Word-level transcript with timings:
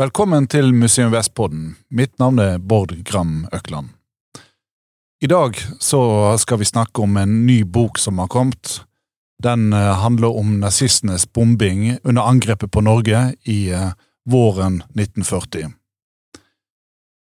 Velkommen 0.00 0.46
til 0.48 0.70
Museum 0.72 1.10
Vestpodden. 1.12 1.74
Mitt 1.92 2.14
navn 2.22 2.38
er 2.40 2.54
Bård 2.56 2.94
Gram 3.04 3.42
Økland. 3.52 3.90
I 5.20 5.28
dag 5.28 5.58
så 5.76 6.00
skal 6.40 6.62
vi 6.62 6.68
snakke 6.70 7.02
om 7.04 7.18
en 7.20 7.34
ny 7.44 7.58
bok 7.68 7.98
som 8.00 8.16
har 8.22 8.30
kommet. 8.32 8.78
Den 9.44 9.74
eh, 9.76 9.88
handler 10.00 10.38
om 10.40 10.54
nazistenes 10.62 11.26
bombing 11.26 11.98
under 12.00 12.22
angrepet 12.22 12.72
på 12.72 12.80
Norge 12.80 13.34
i 13.44 13.58
eh, 13.76 13.90
våren 14.24 14.78
1940. 14.94 15.68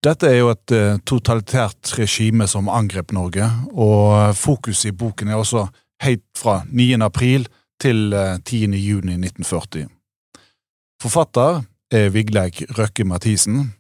Dette 0.04 0.28
er 0.28 0.38
jo 0.42 0.52
et 0.52 0.76
eh, 0.76 1.00
totalitært 1.08 1.94
regime 1.96 2.50
som 2.52 2.68
angrep 2.68 3.16
Norge, 3.16 3.48
og 3.72 4.36
fokuset 4.36 4.92
i 4.92 4.98
boken 5.06 5.32
er 5.32 5.40
også 5.40 5.70
helt 6.04 6.28
fra 6.36 6.66
9. 6.68 7.00
april 7.08 7.48
til 7.80 8.12
10. 8.12 8.76
juni 8.76 9.16
1940. 9.16 9.88
Forfatter 11.00 11.64
er 11.92 12.10
Vigleik 12.10 12.64
Røkke 12.78 13.06
Mathisen, 13.08 13.74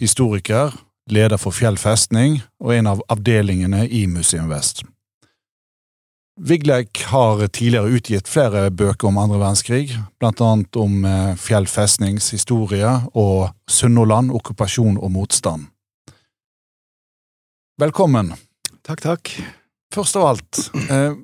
historiker, 0.00 0.74
leder 1.10 1.40
for 1.40 1.54
Fjell 1.54 1.78
festning 1.80 2.38
og 2.60 2.74
en 2.76 2.90
av 2.90 3.02
avdelingene 3.10 3.86
i 3.88 4.06
Museum 4.06 4.50
Vest. 4.52 4.84
Vigleik 6.38 7.02
har 7.10 7.40
tidligere 7.48 7.96
utgitt 7.98 8.28
flere 8.30 8.68
bøker 8.70 9.08
om 9.08 9.18
andre 9.18 9.40
verdenskrig, 9.40 9.96
blant 10.20 10.40
annet 10.44 10.78
om 10.78 11.02
eh, 11.08 11.32
Fjell 11.40 11.66
festnings 11.66 12.30
historie 12.30 12.92
og 13.18 13.48
Sunnhordland, 13.66 14.30
okkupasjon 14.30 15.00
og 15.02 15.10
motstand. 15.16 15.66
Velkommen. 17.78 18.36
Takk, 18.86 19.02
takk. 19.02 19.32
Først 19.94 20.20
av 20.20 20.28
alt, 20.28 20.62
eh, 20.86 21.18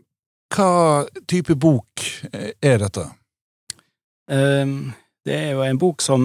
hva 0.54 0.72
type 1.30 1.54
bok 1.62 2.02
er 2.34 2.82
dette? 2.82 3.06
Um, 4.30 4.94
det 5.24 5.34
er 5.34 5.52
jo 5.54 5.64
en 5.64 5.80
bok 5.80 6.02
som 6.04 6.24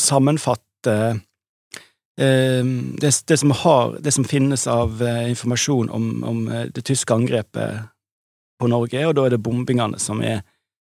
sammenfatter 0.00 1.20
eh, 2.20 2.64
det, 3.00 3.12
det, 3.26 3.36
som 3.36 3.50
har, 3.50 3.96
det, 4.00 4.12
som 4.12 4.24
finnes 4.24 4.66
av 4.66 5.02
eh, 5.02 5.28
informasjon 5.30 5.90
om, 5.90 6.24
om, 6.24 6.48
eh, 6.48 6.66
det 6.72 6.84
tyske 6.88 7.14
angrepet 7.14 7.90
på 8.60 8.68
Norge, 8.68 9.04
og 9.06 9.14
da 9.16 9.26
er 9.26 9.36
det 9.36 9.42
bombingene 9.44 10.00
som 10.00 10.20
er, 10.24 10.42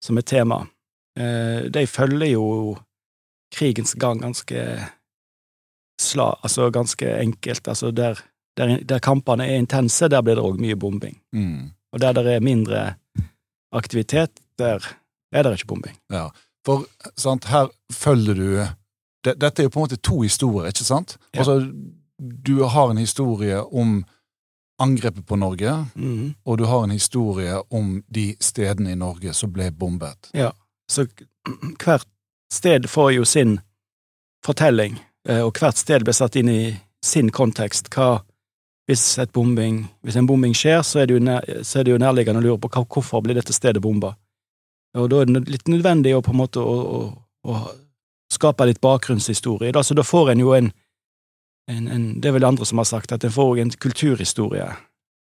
som 0.05 0.19
er 0.19 0.27
tema. 0.27 0.61
De 1.17 1.83
følger 1.89 2.29
jo 2.29 2.77
krigens 3.51 3.95
gang 3.99 4.21
ganske 4.21 4.61
sla, 5.99 6.29
altså 6.43 6.69
ganske 6.71 7.09
enkelt. 7.19 7.69
Altså 7.69 7.91
der, 7.91 8.21
der, 8.57 8.77
der 8.85 9.03
kampene 9.03 9.49
er 9.49 9.59
intense, 9.59 10.07
der 10.09 10.23
blir 10.23 10.39
det 10.39 10.45
òg 10.45 10.61
mye 10.63 10.77
bombing. 10.79 11.19
Mm. 11.35 11.73
Og 11.93 12.01
der 12.05 12.13
det 12.13 12.37
er 12.37 12.45
mindre 12.45 12.85
aktivitet, 13.73 14.39
der 14.59 14.85
er 15.33 15.43
det 15.43 15.57
ikke 15.57 15.73
bombing. 15.73 15.97
Ja. 16.13 16.29
For 16.67 16.87
sant, 17.19 17.47
her 17.53 17.71
følger 17.93 18.35
du 18.35 18.49
det, 19.27 19.37
Dette 19.41 19.63
er 19.63 19.67
jo 19.67 19.73
på 19.75 19.81
en 19.81 19.87
måte 19.89 19.99
to 20.03 20.21
historier, 20.23 20.69
ikke 20.71 20.87
sant? 20.87 21.17
Ja. 21.35 21.43
Altså, 21.43 21.73
du 22.19 22.63
har 22.63 22.91
en 22.91 23.01
historie 23.01 23.59
om 23.63 24.05
angrepet 24.79 25.27
på 25.27 25.39
Norge, 25.41 25.73
mm. 25.95 26.35
og 26.45 26.59
du 26.59 26.65
har 26.65 26.85
en 26.85 26.95
historie 26.95 27.57
om 27.75 28.03
de 28.07 28.37
stedene 28.41 28.93
i 28.93 28.99
Norge 28.99 29.33
som 29.35 29.51
ble 29.53 29.71
bombet. 29.73 30.31
Ja, 30.37 30.53
så 30.91 31.09
hvert 31.83 32.07
sted 32.53 32.87
får 32.91 33.13
jo 33.17 33.25
sin 33.25 33.59
fortelling, 34.47 35.01
eh, 35.29 35.43
og 35.43 35.59
hvert 35.59 35.81
sted 35.81 36.07
blir 36.07 36.15
satt 36.15 36.37
inn 36.39 36.53
i 36.53 36.77
sin 37.05 37.33
kontekst. 37.35 37.91
Hva 37.95 38.21
hvis, 38.87 39.19
bombing, 39.35 39.81
hvis 40.07 40.17
en 40.17 40.29
bombing 40.29 40.55
skjer, 40.55 40.85
så 40.87 41.03
er 41.03 41.09
det 41.09 41.17
jo, 41.17 41.23
nær, 41.27 41.43
det 41.43 41.91
jo 41.91 41.99
nærliggende 41.99 42.39
å 42.39 42.45
lure 42.45 42.61
på 42.63 42.85
hvorfor 42.85 43.25
blir 43.25 43.35
dette 43.35 43.55
stedet 43.55 43.83
bomba. 43.83 44.15
Og 44.97 45.11
da 45.13 45.21
er 45.23 45.31
det 45.31 45.45
litt 45.51 45.69
nødvendig 45.69 46.15
å 46.17 46.25
på 46.25 46.33
en 46.33 46.41
måte 46.41 46.63
å, 46.63 46.77
å, 46.97 47.01
å 47.53 47.61
skape 48.33 48.67
litt 48.67 48.81
bakgrunnshistorie. 48.85 49.73
Da. 49.73 49.85
Så 49.85 49.95
da 49.95 50.05
får 50.07 50.33
en 50.33 50.43
jo 50.43 50.53
en, 50.57 50.73
en, 51.71 51.89
en, 51.89 52.05
Det 52.21 52.31
er 52.31 52.37
vel 52.39 52.49
andre 52.49 52.67
som 52.67 52.83
har 52.83 52.89
sagt 52.89 53.13
at 53.13 53.25
en 53.25 53.35
får 53.35 53.63
en 53.63 53.71
kulturhistorie 53.71 54.67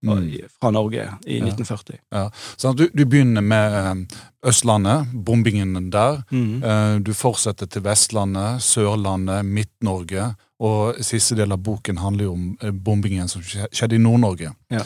mm. 0.06 0.50
fra 0.60 0.72
Norge 0.72 1.06
i 1.26 1.40
ja. 1.40 1.46
1940. 1.46 2.00
Ja. 2.16 2.26
Sånn 2.58 2.78
du, 2.80 2.88
du, 2.94 3.06
begynner 3.06 3.46
med 3.46 3.78
eh, 3.80 4.20
Østlandet, 4.50 5.14
bombingen 5.14 5.90
der. 5.92 6.22
Mm. 6.32 6.64
Eh, 6.64 6.96
du 7.06 7.14
fortsetter 7.18 7.70
til 7.70 7.86
Vestlandet, 7.88 8.64
Sørlandet, 8.66 9.46
Midt-Norge. 9.46 10.34
Og 10.60 11.00
siste 11.06 11.38
del 11.40 11.56
av 11.56 11.62
boken 11.64 12.02
handler 12.04 12.28
jo 12.28 12.36
om 12.36 12.48
eh, 12.62 12.72
bombingen 12.76 13.32
som 13.32 13.44
skjedde 13.44 13.96
i 13.96 14.04
Nord-Norge. 14.04 14.54
Ja. 14.74 14.86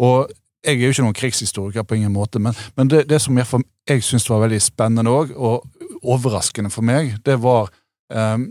Og 0.00 0.32
jeg 0.66 0.76
er 0.76 0.84
jo 0.84 0.92
ikke 0.92 1.04
noen 1.06 1.16
krigshistoriker 1.16 1.84
på 1.88 1.96
ingen 1.96 2.12
måte, 2.12 2.40
men, 2.42 2.56
men 2.76 2.90
det, 2.92 3.06
det, 3.08 3.20
som 3.22 3.38
jeg, 3.38 3.62
jeg 3.88 4.04
syns 4.04 4.28
var 4.28 4.42
veldig 4.44 4.60
spennende 4.62 5.12
òg, 5.12 5.32
og 5.36 5.64
overraskende 6.00 6.72
for 6.72 6.86
meg, 6.86 7.16
det 7.24 7.38
var 7.42 7.70
um, 8.12 8.50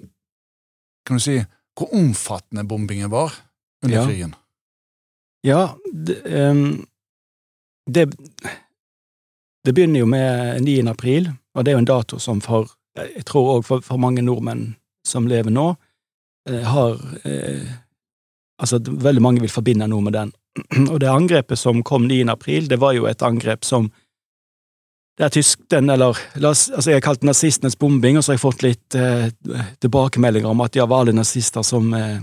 Kan 1.07 1.17
du 1.17 1.23
si 1.23 1.39
hvor 1.79 1.93
omfattende 1.95 2.65
bombingen 2.67 3.09
var 3.09 3.33
under 3.85 3.95
ja. 3.95 4.05
krigen? 4.05 4.33
Ja, 5.47 5.61
det, 5.93 6.17
um, 6.27 6.81
det, 7.87 8.09
det 9.65 9.73
begynner 9.73 10.03
jo 10.03 10.09
med 10.09 10.65
9. 10.65 10.81
april, 10.91 11.31
og 11.55 11.65
det 11.65 11.71
er 11.71 11.77
jo 11.77 11.83
en 11.85 11.89
dato 11.89 12.19
som 12.19 12.41
for 12.43 12.67
jeg 12.99 13.23
tror 13.29 13.53
òg 13.55 13.67
for, 13.67 13.85
for, 13.85 14.01
mange 14.01 14.23
nordmenn 14.25 14.73
som 15.07 15.27
lever 15.29 15.53
nå, 15.53 15.69
eh, 16.49 16.65
har 16.65 16.97
eh, 17.23 17.77
Altså, 18.59 18.75
veldig 18.83 19.21
mange 19.23 19.39
vil 19.39 19.47
forbinde 19.47 19.85
noe 19.87 20.03
med 20.03 20.11
den. 20.17 20.33
Og 20.91 20.99
det 21.01 21.09
angrepet 21.09 21.59
som 21.59 21.83
kom 21.83 22.07
9. 22.07 22.23
april, 22.31 22.69
det 22.69 22.79
var 22.81 22.95
jo 22.97 23.07
et 23.09 23.21
angrep 23.25 23.67
som 23.67 23.91
det 25.19 25.25
er 25.27 25.33
tysk, 25.35 25.59
den, 25.67 25.89
eller 25.91 26.15
altså 26.39 26.85
Jeg 26.87 26.95
har 26.95 27.03
kalt 27.03 27.19
det 27.19 27.27
nazistenes 27.27 27.75
bombing, 27.75 28.17
og 28.17 28.23
så 28.23 28.31
har 28.31 28.37
jeg 28.37 28.43
fått 28.45 28.61
litt 28.63 28.95
eh, 28.95 29.25
tilbakemeldinger 29.83 30.47
om 30.47 30.61
at 30.63 30.77
ja, 30.79 30.85
var 30.87 31.03
alle 31.03 31.11
nazister 31.11 31.65
som, 31.67 31.89
eh, 31.93 32.21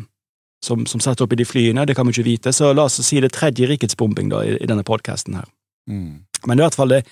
som, 0.65 0.87
som 0.89 1.03
satt 1.05 1.21
opp 1.21 1.35
i 1.37 1.39
de 1.43 1.45
flyene, 1.45 1.85
det 1.85 1.93
kan 1.97 2.09
vi 2.09 2.15
ikke 2.17 2.25
vite, 2.31 2.55
så 2.57 2.73
la 2.73 2.87
oss 2.89 2.97
si 3.05 3.21
det 3.21 3.35
tredje 3.37 3.69
rikets 3.69 3.99
bombing 4.01 4.33
da, 4.33 4.41
i, 4.49 4.57
i 4.57 4.71
denne 4.71 4.87
podkasten 4.87 5.37
her. 5.37 5.45
Mm. 5.93 6.25
Men 6.49 6.59
i 6.59 6.65
hvert 6.65 6.79
fall 6.79 6.95
det, 6.95 7.03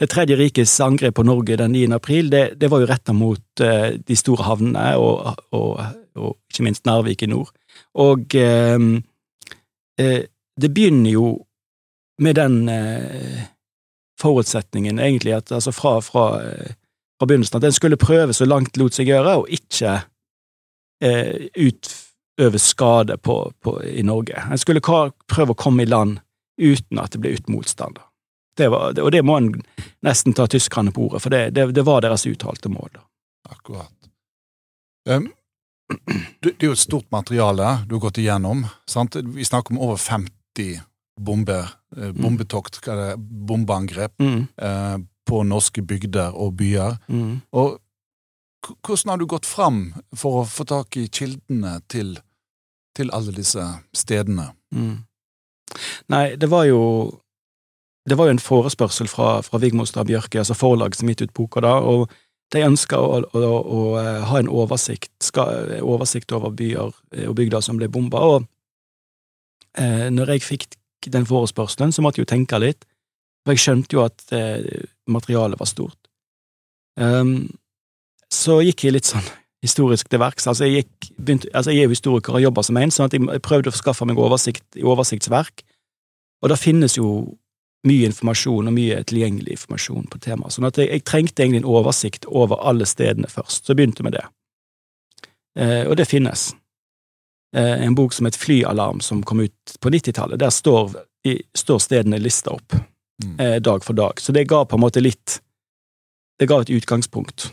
det, 0.00 0.08
tredje 0.08 0.38
rikets 0.40 0.74
angrep 0.80 1.18
på 1.18 1.26
Norge 1.28 1.58
den 1.60 1.76
9. 1.76 1.86
april, 1.92 2.32
det, 2.32 2.44
det 2.60 2.72
var 2.72 2.80
jo 2.80 2.88
retta 2.88 3.12
mot 3.12 3.64
eh, 3.64 4.00
de 4.00 4.16
store 4.16 4.48
havnene, 4.48 4.94
og, 4.96 5.44
og, 5.52 5.82
og, 6.16 6.38
ikke 6.48 6.64
minst 6.64 6.88
Narvik 6.88 7.24
i 7.26 7.28
nord. 7.28 7.52
Og 8.00 8.36
eh, 8.40 8.78
eh 10.00 10.22
det 10.60 10.70
begynner 10.74 11.10
jo 11.10 11.28
med 12.22 12.34
den 12.38 12.68
eh, 12.68 13.42
forutsetningen, 14.20 14.98
egentlig, 14.98 15.32
at 15.34 15.52
altså 15.52 15.72
fra, 15.72 16.00
fra, 16.00 16.42
eh, 16.42 16.74
fra, 17.18 17.26
begynnelsen, 17.26 17.56
at 17.56 17.62
den 17.62 17.72
skulle 17.72 17.96
prøve 17.96 18.34
så 18.34 18.46
langt 18.46 18.76
lot 18.76 18.94
seg 18.94 19.10
gjøre, 19.10 19.36
og 19.42 19.50
ikke 19.50 19.96
eh, 21.04 21.48
utøve 21.54 22.60
skade 22.62 23.18
på, 23.18 23.38
på, 23.60 23.76
i 23.82 24.02
Norge. 24.06 24.46
En 24.50 24.60
skulle 24.60 24.84
prøve 24.84 25.54
å 25.54 25.58
komme 25.58 25.82
i 25.82 25.90
land 25.90 26.20
uten 26.60 27.02
at 27.02 27.14
det 27.14 27.22
ble 27.22 27.34
uten 27.34 27.56
motstand. 27.56 27.98
Det 28.56 28.68
var, 28.70 28.94
og 29.02 29.10
det 29.10 29.24
må 29.26 29.40
en 29.40 29.50
nesten 30.06 30.36
ta 30.36 30.46
tyskerne 30.46 30.94
på 30.94 31.08
ordet, 31.08 31.24
for 31.24 31.34
det, 31.34 31.48
det, 31.56 31.72
det 31.74 31.82
var 31.82 32.04
deres 32.04 32.26
uttalte 32.30 32.70
mål. 32.70 32.92
Da. 32.94 33.06
Akkurat. 33.56 33.90
Um, 35.04 35.26
det, 36.40 36.54
er 36.62 36.70
jo 36.70 36.72
et 36.72 36.80
stort 36.80 37.10
materiale 37.12 37.74
du 37.84 37.90
har 37.98 38.06
gått 38.06 38.16
igjennom. 38.22 38.62
Sant? 38.88 39.18
Vi 39.20 39.44
snakker 39.44 39.74
om 39.74 39.82
over 39.84 39.98
50 40.00 40.32
90 40.54 40.80
bomber, 41.20 41.68
eh, 41.96 42.02
mm. 42.02 42.22
bombetokt, 42.22 42.80
bombeangrep, 43.18 44.18
mm. 44.18 44.46
eh, 44.56 44.98
på 45.26 45.42
norske 45.42 45.82
bygder 45.82 46.34
og 46.34 46.56
byer. 46.56 46.96
Mm. 47.08 47.40
Og 47.52 47.78
hvordan 48.82 49.10
har 49.10 49.18
du 49.18 49.26
gått 49.26 49.46
fram 49.46 49.94
for 50.16 50.42
å 50.42 50.46
få 50.48 50.64
tak 50.64 50.96
i 50.96 51.08
kildene 51.08 51.78
til, 51.88 52.16
til 52.96 53.12
alle 53.12 53.32
disse 53.32 53.62
stedene? 53.96 54.52
Mm. 54.74 55.04
Nei, 56.12 56.36
det 56.36 56.50
var 56.52 56.66
jo 56.68 56.80
det 58.04 58.18
var 58.20 58.28
jo 58.28 58.34
en 58.34 58.42
forespørsel 58.42 59.08
fra, 59.08 59.38
fra 59.40 59.58
Vigmostad 59.58 60.10
Bjørke, 60.10 60.42
altså 60.42 60.52
forlaget 60.52 60.98
som 60.98 61.08
gitt 61.08 61.22
ut 61.24 61.32
boka 61.32 61.62
da, 61.64 61.78
og 61.80 62.10
de 62.52 62.60
ønska 62.60 62.98
å, 63.00 63.22
å, 63.24 63.40
å, 63.40 63.60
å, 63.64 63.84
eh, 63.96 64.26
ha 64.28 64.40
en 64.42 64.50
oversikt, 64.52 65.08
skal, 65.24 65.78
oversikt 65.80 66.34
over 66.36 66.52
byer 66.52 66.92
og 66.92 67.36
bygder 67.38 67.64
som 67.64 67.80
ble 67.80 67.88
bomba, 67.88 68.20
og 68.20 68.44
eh, 69.78 70.08
når 70.12 70.34
jeg 70.34 70.46
fikk 70.46 70.66
den 71.12 71.26
forespørselen, 71.28 71.92
så 71.92 72.02
måtte 72.02 72.20
jeg 72.20 72.26
jo 72.26 72.32
tenke 72.32 72.60
litt, 72.62 72.86
for 73.44 73.54
jeg 73.54 73.64
skjønte 73.64 73.96
jo 73.96 74.04
at 74.06 74.24
eh, 74.32 74.84
materialet 75.10 75.60
var 75.60 75.68
stort. 75.68 76.00
Um, 76.96 77.50
så 78.32 78.60
gikk 78.64 78.86
jeg 78.86 78.96
litt 78.96 79.08
sånn 79.10 79.26
historisk 79.64 80.08
til 80.08 80.20
verks. 80.20 80.46
Altså, 80.50 80.68
jeg, 80.68 80.86
begynte, 81.16 81.48
altså, 81.52 81.72
jeg 81.72 81.84
er 81.84 81.88
jo 81.88 81.96
historiker 81.96 82.36
og 82.36 82.44
jobba 82.44 82.64
som 82.66 82.78
en, 82.80 82.92
sånn 82.92 83.08
at 83.08 83.16
jeg 83.16 83.44
prøvde 83.44 83.72
å 83.72 83.76
skaffe 83.76 84.06
meg 84.08 84.20
oversikt, 84.20 84.66
i 84.76 84.84
oversiktsverk, 84.84 85.64
og 86.44 86.52
det 86.52 86.60
finnes 86.60 86.98
jo 86.98 87.08
mye 87.88 88.08
informasjon 88.08 88.68
og 88.68 88.74
mye 88.74 89.02
tilgjengelig 89.08 89.58
informasjon 89.58 90.08
på 90.12 90.20
temaet, 90.24 90.56
sånn 90.56 90.68
at 90.68 90.80
jeg, 90.80 90.88
jeg, 90.92 91.04
trengte 91.08 91.44
egentlig 91.44 91.62
en 91.62 91.72
oversikt 91.72 92.28
over 92.28 92.60
alle 92.64 92.88
stedene 92.88 93.28
først, 93.28 93.68
så 93.68 93.76
begynte 93.76 94.00
vi 94.00 94.08
med 94.08 94.16
det. 94.18 94.24
Eh, 95.60 95.82
og 95.88 95.96
det 96.00 96.08
finnes. 96.08 96.52
Eh, 97.54 97.86
en 97.86 97.94
bok 97.94 98.12
som 98.12 98.26
het 98.26 98.36
Flyalarm, 98.36 99.00
som 99.00 99.22
kom 99.22 99.40
ut 99.40 99.76
på 99.80 99.90
90-tallet. 99.90 100.40
Der 100.40 100.50
står, 100.50 100.90
står, 101.54 101.78
stedene 101.78 102.18
lista 102.18 102.50
opp 102.50 102.74
mm. 102.74 103.36
Eh, 103.38 103.56
dag 103.62 103.84
for 103.84 103.94
dag. 103.94 104.20
Så 104.20 104.32
det 104.32 104.48
ga 104.50 104.64
på 104.66 104.76
en 104.76 104.82
måte 104.82 105.02
litt 105.02 105.40
Det 106.38 106.48
ga 106.50 106.56
et 106.60 106.70
utgangspunkt. 106.70 107.52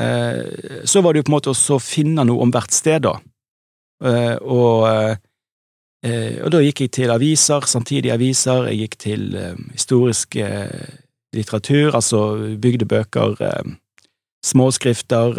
Eh, 0.00 0.84
så 0.84 1.00
var 1.00 1.12
det 1.12 1.20
jo 1.20 1.24
på 1.26 1.30
en 1.30 1.36
måte 1.36 1.52
å 1.52 1.80
finne 1.80 2.24
noe 2.24 2.40
om 2.40 2.52
hvert 2.52 2.72
sted, 2.72 3.04
da. 3.04 3.18
Eh, 4.00 4.36
og, 4.40 4.86
eh, 6.00 6.38
og 6.40 6.54
da 6.54 6.62
gikk 6.64 6.86
jeg 6.86 6.92
til 6.96 7.12
aviser, 7.12 7.68
samtidige 7.68 8.14
aviser, 8.16 8.70
jeg 8.70 8.80
gikk 8.80 8.96
til 9.04 9.36
eh, 9.36 9.60
historisk 9.74 10.38
eh, 10.40 10.88
litteratur, 11.36 11.92
altså 12.00 12.22
bygdebøker, 12.64 13.36
eh, 13.44 14.08
småskrifter, 14.40 15.36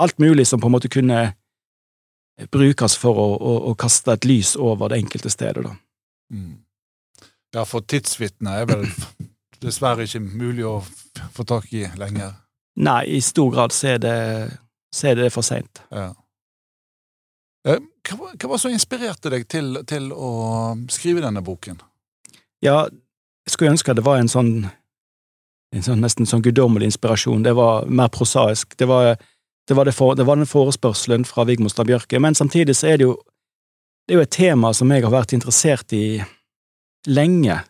alt 0.00 0.18
mulig 0.24 0.46
som 0.48 0.60
på 0.60 0.70
en 0.70 0.76
måte 0.78 0.88
kunne 0.88 1.34
brukes 2.52 2.96
for 2.98 3.18
å, 3.20 3.28
å, 3.36 3.54
å 3.70 3.74
kaste 3.78 4.14
et 4.16 4.26
lys 4.28 4.54
over 4.56 4.92
det 4.92 5.00
enkelte 5.02 5.32
stedet. 5.32 5.66
Mm. 6.32 6.60
Ja, 7.54 7.64
for 7.66 7.82
tidsvitner 7.82 8.62
er 8.62 8.70
vel 8.70 8.86
dessverre 9.64 10.06
ikke 10.06 10.22
mulig 10.22 10.64
å 10.66 10.78
få 11.34 11.44
tak 11.44 11.72
i 11.76 11.84
lenger. 12.00 12.34
Nei, 12.80 13.02
i 13.16 13.20
stor 13.24 13.50
grad 13.52 13.74
så 13.76 13.94
er 13.94 14.02
det, 14.02 14.18
så 14.94 15.10
er 15.10 15.18
det 15.18 15.30
for 15.34 15.44
seint. 15.44 15.82
Ja. 15.92 16.12
Eh, 17.68 17.80
hva, 18.08 18.30
hva 18.32 18.48
var 18.48 18.56
det 18.56 18.62
som 18.62 18.72
inspirerte 18.72 19.32
deg 19.34 19.46
til, 19.50 19.80
til, 19.88 20.10
å 20.14 20.30
skrive 20.92 21.24
denne 21.24 21.42
boken? 21.44 21.80
Ja, 22.64 22.86
jeg 22.88 23.52
skulle 23.52 23.74
ønske 23.74 23.96
det 23.96 24.04
var 24.06 24.20
en 24.20 24.30
sånn, 24.30 24.54
en 25.74 25.84
sånn 25.84 26.00
nesten 26.04 26.28
sånn 26.28 26.44
guddommelig 26.44 26.92
inspirasjon. 26.92 27.44
Det 27.44 27.52
var 27.58 27.88
mer 27.90 28.08
prosaisk. 28.12 28.76
Det 28.80 28.88
var, 28.88 29.12
det 29.70 29.76
var, 29.78 29.86
det 29.86 29.94
for, 29.94 30.16
det 30.18 30.26
var 30.26 30.38
den 30.40 30.50
forespørselen 30.50 31.22
fra 31.28 31.44
Vigmostad 31.46 31.86
Bjørke, 31.86 32.18
men 32.18 32.34
samtidig 32.34 32.74
så 32.76 32.90
er 32.90 32.98
det 32.98 33.06
jo 33.06 33.20
det 34.08 34.16
er 34.16 34.18
jo 34.18 34.26
et 34.26 34.34
tema 34.34 34.72
som 34.74 34.90
jeg 34.90 35.04
har 35.04 35.12
vært 35.12 35.32
interessert 35.36 35.92
i 35.94 36.18
lenge. 37.06 37.60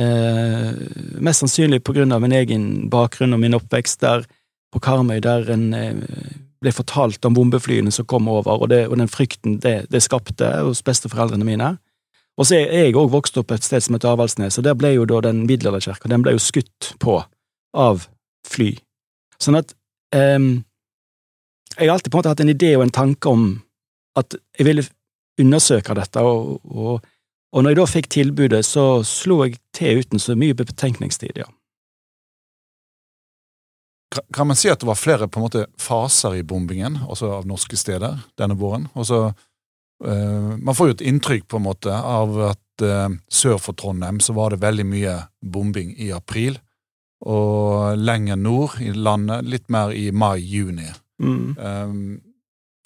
Eh, 0.00 0.70
mest 1.20 1.42
sannsynlig 1.42 1.82
på 1.84 1.92
grunn 1.98 2.14
av 2.16 2.22
min 2.24 2.32
egen 2.32 2.64
bakgrunn 2.88 3.36
og 3.36 3.42
min 3.42 3.56
oppvekst 3.58 4.00
der 4.00 4.24
på 4.72 4.80
Karmøy, 4.80 5.18
der 5.20 5.50
en 5.52 5.66
eh, 5.76 5.98
ble 6.64 6.72
fortalt 6.72 7.28
om 7.28 7.36
bombeflyene 7.36 7.92
som 7.92 8.08
kom 8.08 8.30
over, 8.32 8.62
og, 8.62 8.70
det, 8.72 8.86
og 8.88 8.96
den 8.96 9.12
frykten 9.12 9.58
det, 9.60 9.74
det, 9.92 10.00
skapte 10.06 10.48
hos 10.64 10.80
besteforeldrene 10.86 11.44
mine. 11.44 11.74
Og 12.40 12.48
så 12.48 12.62
er 12.62 12.86
jeg 12.86 12.96
òg 12.96 13.12
vokst 13.12 13.36
opp 13.40 13.52
et 13.52 13.64
sted 13.64 13.84
som 13.84 13.98
heter 13.98 14.14
Avaldsnes, 14.14 14.56
og 14.56 14.64
der 14.64 14.76
ble 14.80 14.94
jo 14.94 15.04
da 15.08 15.20
den 15.28 15.44
middelalderkirka 15.44 16.08
den 16.08 16.24
skutt 16.40 16.94
på 17.04 17.18
av 17.76 18.08
fly. 18.48 18.74
Sånn 19.40 19.60
at 19.60 19.76
um, 20.16 20.64
Jeg 21.76 21.88
har 21.88 21.94
alltid 21.94 22.12
på 22.12 22.16
en 22.16 22.22
måte 22.22 22.32
hatt 22.32 22.44
en 22.44 22.52
idé 22.52 22.72
og 22.76 22.86
en 22.86 22.94
tanke 22.94 23.28
om 23.28 23.48
at 24.16 24.36
jeg 24.56 24.66
ville 24.68 24.86
undersøke 25.40 25.94
dette, 25.96 26.22
og, 26.24 26.60
og, 26.64 27.04
og 27.52 27.64
når 27.64 27.72
jeg 27.72 27.78
da 27.78 27.86
fikk 27.90 28.08
tilbudet, 28.12 28.62
så 28.64 29.02
slo 29.04 29.42
jeg 29.44 29.58
til 29.76 30.00
uten 30.00 30.22
så 30.22 30.36
mye 30.38 30.56
betenkningstid, 30.56 31.42
ja. 31.42 31.50
Kan 34.32 34.48
man 34.48 34.56
si 34.56 34.70
at 34.72 34.80
det 34.80 34.88
var 34.88 34.96
flere 34.96 35.28
på 35.28 35.40
en 35.40 35.44
måte 35.44 35.66
faser 35.82 36.38
i 36.38 36.44
bombingen, 36.46 37.00
også 37.04 37.34
av 37.40 37.48
norske 37.48 37.76
steder, 37.76 38.22
denne 38.38 38.56
våren? 38.56 38.86
Også, 38.96 39.32
øh, 40.06 40.52
man 40.56 40.76
får 40.78 40.88
jo 40.88 40.96
et 40.96 41.06
inntrykk 41.10 41.48
på 41.50 41.60
en 41.60 41.66
måte 41.66 41.92
av 41.92 42.38
at 42.52 42.86
øh, 42.86 43.18
sør 43.28 43.58
for 43.60 43.76
Trondheim 43.76 44.22
så 44.24 44.32
var 44.36 44.54
det 44.54 44.62
veldig 44.62 44.86
mye 44.88 45.18
bombing 45.42 45.92
i 46.00 46.12
april, 46.16 46.56
og 47.26 47.98
lenger 47.98 48.38
nord 48.40 48.78
i 48.80 48.92
landet 48.92 49.44
litt 49.48 49.68
mer 49.72 49.92
i 49.92 50.08
mai-juni. 50.12 50.88
Mm. 51.22 51.56
Um, 51.58 52.20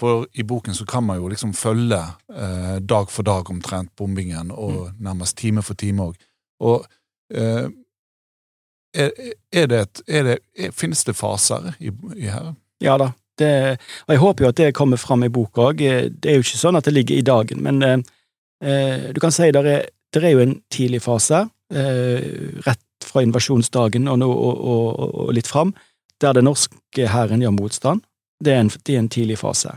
for 0.00 0.26
i 0.32 0.44
boken 0.46 0.74
så 0.74 0.86
kan 0.88 1.04
man 1.04 1.18
jo 1.20 1.28
liksom 1.28 1.52
følge 1.52 1.98
uh, 2.32 2.76
dag 2.78 3.10
for 3.10 3.26
dag 3.26 3.50
omtrent 3.50 3.92
bombingen, 3.96 4.50
og 4.50 4.90
mm. 4.90 5.00
nærmest 5.04 5.36
time 5.38 5.62
for 5.62 5.74
time 5.74 6.10
òg. 6.10 6.26
Og 6.60 6.86
er, 7.30 9.10
er 9.52 9.66
det 9.70 9.80
et, 9.80 10.00
er 10.08 10.24
det, 10.26 10.38
er, 10.58 10.72
Finnes 10.74 11.04
det 11.06 11.14
faser 11.14 11.72
i, 11.78 11.92
i 12.16 12.26
her? 12.26 12.54
Ja 12.82 12.96
da, 12.98 13.12
det, 13.40 13.78
og 14.06 14.14
jeg 14.14 14.22
håper 14.22 14.44
jo 14.44 14.50
at 14.52 14.60
det 14.60 14.74
kommer 14.76 15.00
fram 15.00 15.24
i 15.24 15.32
boka 15.32 15.70
òg. 15.70 15.80
Det 15.80 16.28
er 16.28 16.38
jo 16.38 16.44
ikke 16.44 16.60
sånn 16.60 16.78
at 16.78 16.88
det 16.88 16.94
ligger 16.96 17.18
i 17.18 17.26
dagen, 17.26 17.62
men 17.64 17.82
eh, 17.86 17.98
eh 18.64 19.08
du 19.14 19.20
kan 19.22 19.34
si 19.34 19.50
det 19.54 19.64
er, 19.64 19.88
er, 20.20 20.28
jo 20.30 20.44
en 20.44 20.58
tidlig 20.72 21.02
fase, 21.04 21.46
eh, 21.72 22.20
rett 22.66 23.06
fra 23.06 23.24
invasjonsdagen 23.24 24.08
og, 24.12 24.22
og, 24.26 24.64
og, 24.74 25.10
og 25.24 25.34
litt 25.34 25.48
fram, 25.48 25.74
der 26.20 26.36
den 26.36 26.48
norske 26.50 27.08
hæren 27.08 27.42
gjør 27.44 27.56
motstand. 27.56 28.04
Det 28.40 28.52
er, 28.52 28.60
en, 28.64 28.70
det 28.72 28.94
er, 28.94 28.98
en, 28.98 29.08
tidlig 29.08 29.38
fase. 29.38 29.74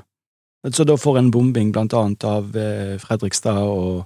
Så 0.71 0.85
da 0.87 0.95
får 0.97 1.17
en 1.19 1.31
bombing 1.31 1.73
blant 1.75 1.93
annet 1.93 2.23
av 2.23 2.55
eh, 2.57 2.95
Fredrikstad 3.01 3.59
og 3.59 4.05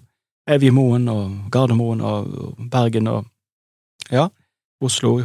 Evjemoen 0.49 1.05
og 1.11 1.51
Gardermoen 1.53 2.01
og 2.01 2.55
Bergen 2.71 3.09
og 3.11 3.27
ja. 4.09 4.29
Oslo. 4.81 5.19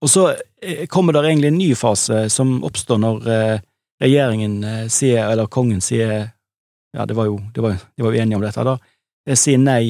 Og 0.00 0.10
så 0.10 0.28
eh, 0.62 0.86
kommer 0.86 1.12
det 1.12 1.24
egentlig 1.26 1.48
en 1.52 1.58
ny 1.58 1.70
fase 1.76 2.28
som 2.30 2.58
oppstår 2.66 3.00
når 3.02 3.30
eh, 3.32 3.60
regjeringen 4.02 4.58
eh, 4.64 4.84
sier, 4.92 5.24
eller 5.26 5.50
kongen 5.50 5.82
sier, 5.84 6.30
ja, 6.94 7.06
det 7.06 7.16
var 7.18 7.28
jo, 7.30 7.38
det 7.54 7.64
var, 7.64 7.76
de 7.96 8.06
var 8.06 8.14
jo 8.14 8.22
enige 8.22 8.38
om 8.38 8.46
dette, 8.46 8.64
da, 8.64 8.78
sier 9.36 9.60
nei 9.60 9.82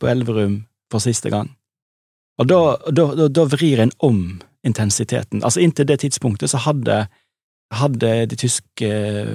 på 0.00 0.06
Elverum 0.08 0.54
for 0.88 1.02
siste 1.02 1.28
gang. 1.28 1.50
Og 2.40 2.46
da, 2.48 2.60
da, 2.88 3.04
da, 3.18 3.26
da 3.28 3.42
vrir 3.50 3.82
en 3.82 3.90
om 4.06 4.20
intensiteten. 4.64 5.44
Altså 5.44 5.60
Inntil 5.60 5.88
det 5.88 6.00
tidspunktet 6.00 6.50
så 6.50 6.60
hadde, 6.64 7.06
hadde 7.72 8.12
de 8.30 8.36
tyske 8.36 8.90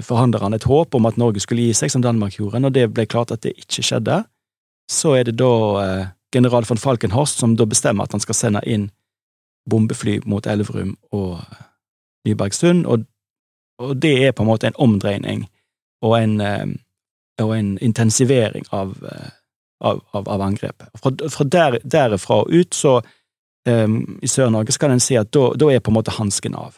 forhandlerne 0.06 0.58
et 0.58 0.68
håp 0.70 0.96
om 0.96 1.06
at 1.06 1.18
Norge 1.18 1.44
skulle 1.44 1.70
gi 1.70 1.74
seg, 1.78 1.92
som 1.94 2.02
Danmark 2.06 2.38
gjorde. 2.40 2.60
Når 2.60 2.76
det 2.76 2.88
ble 2.94 3.06
klart 3.06 3.31
at 3.31 3.44
det 3.46 3.56
ikke 3.58 3.86
skjedde, 3.86 4.24
så 4.90 5.14
er 5.20 5.30
det 5.30 5.38
da 5.38 5.54
general 6.34 6.66
von 6.66 6.78
Falkenhorst, 6.78 7.40
som 7.40 7.56
da 7.58 7.66
bestemmer 7.66 8.04
at 8.04 8.14
han 8.14 8.24
skal 8.24 8.38
sende 8.38 8.62
inn 8.66 8.90
bombefly 9.70 10.20
mot 10.26 10.48
Elverum 10.48 10.96
og 11.12 11.42
Nybergsund, 12.26 12.86
og, 12.86 13.06
og 13.80 13.98
det 14.02 14.16
er 14.28 14.31
på 14.31 14.44
en 14.44 14.50
måte 14.50 14.68
en 14.68 14.80
omdreining 14.81 15.46
og 16.06 16.16
en, 16.20 16.40
eh, 16.42 16.68
og 17.44 17.54
en 17.58 17.78
intensivering 17.81 18.66
av, 18.72 18.96
eh, 19.12 19.30
av, 19.81 20.02
av, 20.14 20.28
av 20.28 20.42
angrepet. 20.42 20.90
Fra, 21.00 21.12
fra 21.30 21.46
der, 21.46 21.80
derifra 21.84 22.42
og 22.44 22.54
ut, 22.54 22.76
så 22.76 23.00
i 23.68 24.28
Sør-Norge, 24.32 24.72
så 24.72 24.80
kan 24.82 24.94
en 24.96 25.02
si 25.04 25.18
at 25.20 25.34
da, 25.36 25.68
er 25.68 25.82
på 25.84 25.92
en 25.92 25.98
måte 25.98 26.14
hansken 26.16 26.56
av. 26.58 26.78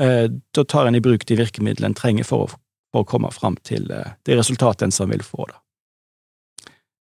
Uh, 0.00 0.28
da 0.54 0.64
tar 0.68 0.86
en 0.86 0.98
i 0.98 1.00
bruk 1.02 1.24
de 1.26 1.38
virkemidlene 1.38 1.88
en 1.90 1.96
trenger 1.96 2.26
for 2.28 2.44
å, 2.44 2.50
for 2.92 3.02
å 3.02 3.08
komme 3.08 3.30
fram 3.34 3.56
til 3.66 3.88
uh, 3.90 4.12
det 4.28 4.36
resultatet 4.38 4.86
en 4.86 4.94
som 4.94 5.10
vil 5.10 5.24
få. 5.24 5.48
da. 5.48 5.58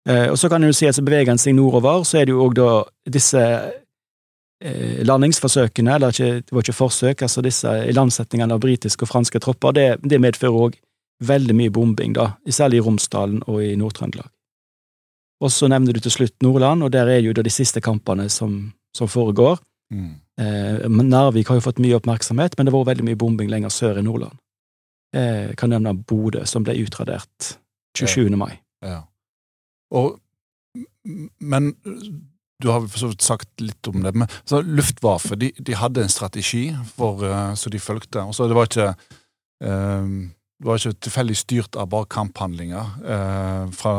Eh, 0.10 0.30
og 0.32 0.40
så 0.40 0.50
kan 0.52 0.64
en 0.64 0.72
jo 0.72 0.76
si 0.76 0.88
at 0.90 0.98
så 0.98 1.04
beveger 1.06 1.32
en 1.32 1.40
seg 1.40 1.56
nordover, 1.56 2.04
så 2.04 2.20
er 2.20 2.28
det 2.28 2.36
jo 2.36 2.44
òg 2.44 2.58
da 2.60 2.70
disse 3.08 3.40
eh, 3.40 5.00
landingsforsøkene, 5.08 5.96
eller 5.96 6.12
ikke, 6.12 6.42
det 6.44 6.56
var 6.56 6.66
ikke 6.66 6.76
forsøk, 6.76 7.24
altså 7.24 7.44
disse 7.46 7.72
ilandsettingene 7.88 8.58
av 8.58 8.64
britiske 8.64 9.08
og 9.08 9.14
franske 9.14 9.40
tropper, 9.44 9.78
det, 9.78 9.88
det 10.04 10.20
medfører 10.24 10.68
òg 10.68 10.80
veldig 11.24 11.56
mye 11.56 11.72
bombing, 11.72 12.18
da, 12.18 12.34
særlig 12.50 12.82
i 12.82 12.84
Romsdalen 12.84 13.46
og 13.48 13.62
i 13.64 13.76
Nord-Trøndelag. 13.80 14.28
Og 15.44 15.52
så 15.52 15.68
nevner 15.72 15.96
du 15.96 16.00
til 16.04 16.14
slutt 16.14 16.36
Nordland, 16.46 16.86
og 16.86 16.92
der 16.94 17.10
er 17.12 17.20
jo 17.24 17.34
da 17.36 17.44
de 17.44 17.52
siste 17.52 17.82
kampene 17.84 18.30
som, 18.32 18.72
som 18.96 19.10
foregår. 19.12 19.60
Mm. 19.94 20.14
Eh, 20.40 20.86
Narvik 20.90 21.52
har 21.52 21.60
jo 21.60 21.66
fått 21.66 21.82
mye 21.84 21.98
oppmerksomhet, 22.00 22.56
men 22.58 22.68
det 22.68 22.74
var 22.74 22.88
veldig 22.88 23.08
mye 23.10 23.20
bombing 23.20 23.52
lenger 23.52 23.74
sør 23.74 24.00
i 24.00 24.06
Nordland. 24.06 24.40
Eh, 25.16 25.50
jeg 25.52 25.58
kan 25.60 25.74
nevne 25.74 25.98
Bodø, 26.00 26.46
som 26.50 26.66
ble 26.66 26.78
utradert 26.82 27.58
27. 27.98 28.30
Ja. 28.30 28.38
mai. 28.40 28.54
Ja. 28.84 29.02
Og, 29.94 30.16
men 31.40 31.74
du 32.64 32.70
har 32.72 32.86
for 32.88 33.02
så 33.02 33.10
vidt 33.12 33.26
sagt 33.26 33.62
litt 33.62 33.88
om 33.92 34.02
det. 34.06 34.14
Men 34.16 34.32
så 34.48 34.62
Luftwaffe 34.64 35.38
de, 35.40 35.52
de 35.60 35.76
hadde 35.78 36.06
en 36.06 36.12
strategi 36.12 36.70
for, 36.96 37.26
uh, 37.28 37.52
så 37.60 37.70
de 37.70 37.82
fulgte. 37.82 38.24
og 38.24 38.36
så 38.36 38.48
Det 38.48 38.58
var 38.58 38.70
ikke 38.70 38.90
uh, 39.68 40.08
det 40.60 40.70
var 40.70 40.80
ikke 40.80 41.00
tilfeldig 41.08 41.36
styrt 41.38 41.78
av 41.80 41.90
bare 41.92 42.10
kamphandlinger 42.14 42.92
eh, 43.16 43.64
fra 43.76 43.94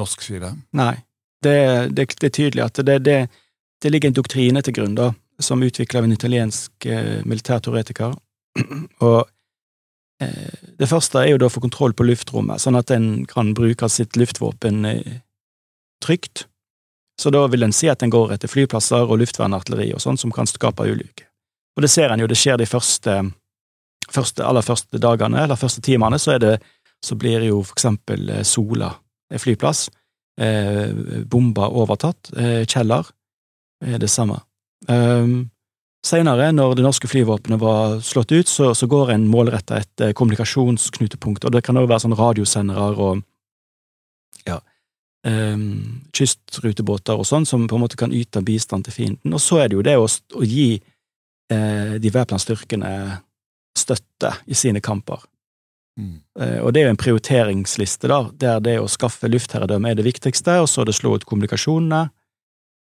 norsk 0.00 0.24
side. 0.24 0.52
Nei, 0.78 0.94
det, 1.44 1.56
det, 1.96 2.08
det 2.18 2.30
er 2.30 2.34
tydelig 2.34 2.64
at 2.64 2.82
det, 2.86 2.98
det, 3.04 3.90
ligger 3.90 4.10
en 4.10 4.18
doktrine 4.18 4.62
til 4.64 4.76
grunn, 4.78 4.96
da, 4.98 5.10
som 5.42 5.62
utvikla 5.62 6.02
en 6.02 6.14
italiensk 6.14 6.86
militærteoretiker. 7.28 8.16
og 9.06 9.20
det 10.18 10.88
første 10.90 11.20
er 11.20 11.28
jo 11.30 11.38
da 11.38 11.46
å 11.46 11.52
få 11.52 11.60
kontroll 11.62 11.92
på 11.94 12.02
luftrommet, 12.08 12.58
sånn 12.58 12.74
at 12.74 12.90
en 12.90 13.22
kan 13.30 13.52
bruke 13.54 13.86
sitt 13.92 14.16
luftvåpen 14.18 14.82
trygt, 16.02 16.48
så 17.20 17.30
da 17.30 17.46
vil 17.50 17.66
en 17.66 17.74
si 17.74 17.88
at 17.90 18.02
en 18.02 18.12
går 18.12 18.36
etter 18.36 18.50
flyplasser 18.50 19.10
og 19.10 19.18
luftvernartilleri 19.22 19.90
og 19.94 20.02
sånn 20.02 20.18
som 20.20 20.32
kan 20.34 20.46
skape 20.46 20.86
ulykker. 20.86 21.26
Og 21.76 21.84
det 21.84 21.90
ser 21.90 22.10
en 22.10 22.22
jo, 22.22 22.26
det 22.30 22.38
skjer 22.38 22.58
de 22.58 22.66
første, 22.66 23.14
første, 24.12 24.44
aller 24.44 24.64
første 24.64 25.00
dagene, 25.02 25.42
eller 25.44 25.58
første 25.58 25.82
timene, 25.84 26.18
så, 26.18 26.38
det, 26.38 26.58
så 27.04 27.16
blir 27.18 27.44
jo 27.48 27.62
for 27.62 27.78
eksempel 27.78 28.30
eh, 28.32 28.44
Sola 28.46 28.90
flyplass 29.28 29.88
eh, 30.40 30.88
bomba 31.28 31.68
overtatt, 31.68 32.32
eh, 32.36 32.64
Kjeller 32.68 33.10
er 33.84 34.00
det 34.02 34.10
samme. 34.10 34.40
Um, 34.88 35.50
Senere, 36.06 36.52
når 36.54 36.76
det 36.78 36.84
norske 36.86 37.10
flyvåpenet 37.10 37.60
var 37.60 37.98
slått 38.06 38.32
ut, 38.32 38.48
så, 38.48 38.70
så 38.74 38.86
går 38.90 39.12
en 39.12 39.26
målretta 39.28 39.80
et 39.82 40.02
kommunikasjonsknutepunkt, 40.16 41.44
og 41.44 41.52
det 41.52 41.64
kan 41.66 41.76
også 41.76 41.90
være 41.90 42.04
sånn 42.04 42.16
radiosendere 42.18 42.86
og 43.02 43.22
ja, 44.46 44.60
um, 45.26 46.00
kystrutebåter 46.14 47.18
og 47.18 47.26
sånn, 47.28 47.46
som 47.48 47.66
på 47.68 47.76
en 47.76 47.84
måte 47.84 47.98
kan 48.00 48.14
yte 48.14 48.42
bistand 48.46 48.86
til 48.86 48.94
fienden. 48.94 49.34
Og 49.34 49.42
så 49.42 49.62
er 49.62 49.70
det 49.70 49.78
jo 49.78 49.84
det 49.86 49.96
å, 49.98 50.06
å 50.08 50.46
gi 50.46 50.70
eh, 51.52 51.94
de 52.00 52.12
væpna 52.14 52.38
styrkene 52.40 52.92
støtte 53.76 54.32
i 54.46 54.56
sine 54.56 54.80
kamper. 54.84 55.24
Mm. 55.98 56.20
Eh, 56.40 56.58
og 56.62 56.72
det 56.72 56.80
er 56.80 56.88
jo 56.88 56.94
en 56.94 57.00
prioriteringsliste, 57.00 58.10
da, 58.10 58.20
der 58.32 58.62
det 58.62 58.76
å 58.78 58.90
skaffe 58.90 59.30
luftherredømme 59.30 59.90
er 59.90 59.98
det 59.98 60.06
viktigste, 60.06 60.60
og 60.62 60.68
så 60.70 60.82
er 60.82 60.90
det 60.90 60.96
slå 60.98 61.16
ut 61.18 61.26
kommunikasjonene, 61.26 62.04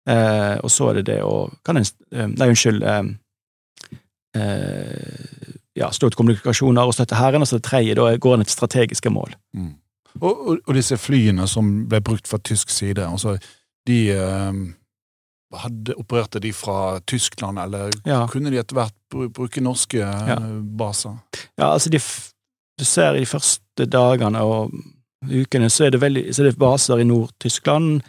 eh, 0.08 0.56
og 0.62 0.70
så 0.70 0.90
er 0.90 1.00
det 1.00 1.08
det 1.10 1.18
å 1.26 1.50
kan 1.66 1.80
en, 1.80 1.88
eh, 2.14 2.30
Nei, 2.30 2.50
unnskyld 2.52 2.86
eh, 2.86 3.02
eh, 4.38 5.56
Ja, 5.80 5.90
slå 5.94 6.10
ut 6.10 6.18
kommunikasjoner 6.18 6.86
og 6.86 6.94
støtte 6.94 7.18
hæren, 7.18 7.42
og 7.42 7.48
så 7.48 7.58
det 7.58 7.66
tredje, 7.66 7.94
da 7.98 8.10
går 8.16 8.34
en 8.36 8.46
et 8.46 8.52
strategiske 8.52 9.10
mål. 9.10 9.34
Mm. 9.54 9.74
Og, 10.20 10.30
og, 10.34 10.58
og 10.66 10.74
disse 10.74 10.98
flyene 10.98 11.46
som 11.48 11.86
ble 11.88 12.00
brukt 12.02 12.28
fra 12.28 12.38
tysk 12.42 12.70
side, 12.74 13.06
altså 13.06 13.38
de 13.86 14.00
eh, 14.14 14.52
hadde, 15.52 15.94
Opererte 15.98 16.40
de 16.40 16.52
fra 16.52 17.00
Tyskland, 17.06 17.58
eller 17.58 17.90
Ja. 18.06 18.26
kunne 18.26 18.50
de 18.50 18.58
etter 18.58 18.74
hvert 18.74 19.32
bruke 19.34 19.60
norske 19.60 19.98
eh, 20.00 20.28
Ja. 20.28 20.36
baser? 20.78 21.18
Ja, 21.58 21.72
altså, 21.72 21.90
de, 21.90 21.98
du 22.78 22.84
ser 22.84 23.14
i 23.14 23.20
de 23.20 23.26
første 23.26 23.86
dagene 23.86 24.38
og 24.40 24.70
ukene, 25.30 25.68
så 25.70 25.84
er 25.86 25.90
det, 25.90 26.00
veldig, 26.00 26.34
så 26.34 26.42
er 26.42 26.50
det 26.50 26.58
baser 26.58 26.98
i 27.00 27.04
Nord-Tyskland, 27.04 28.02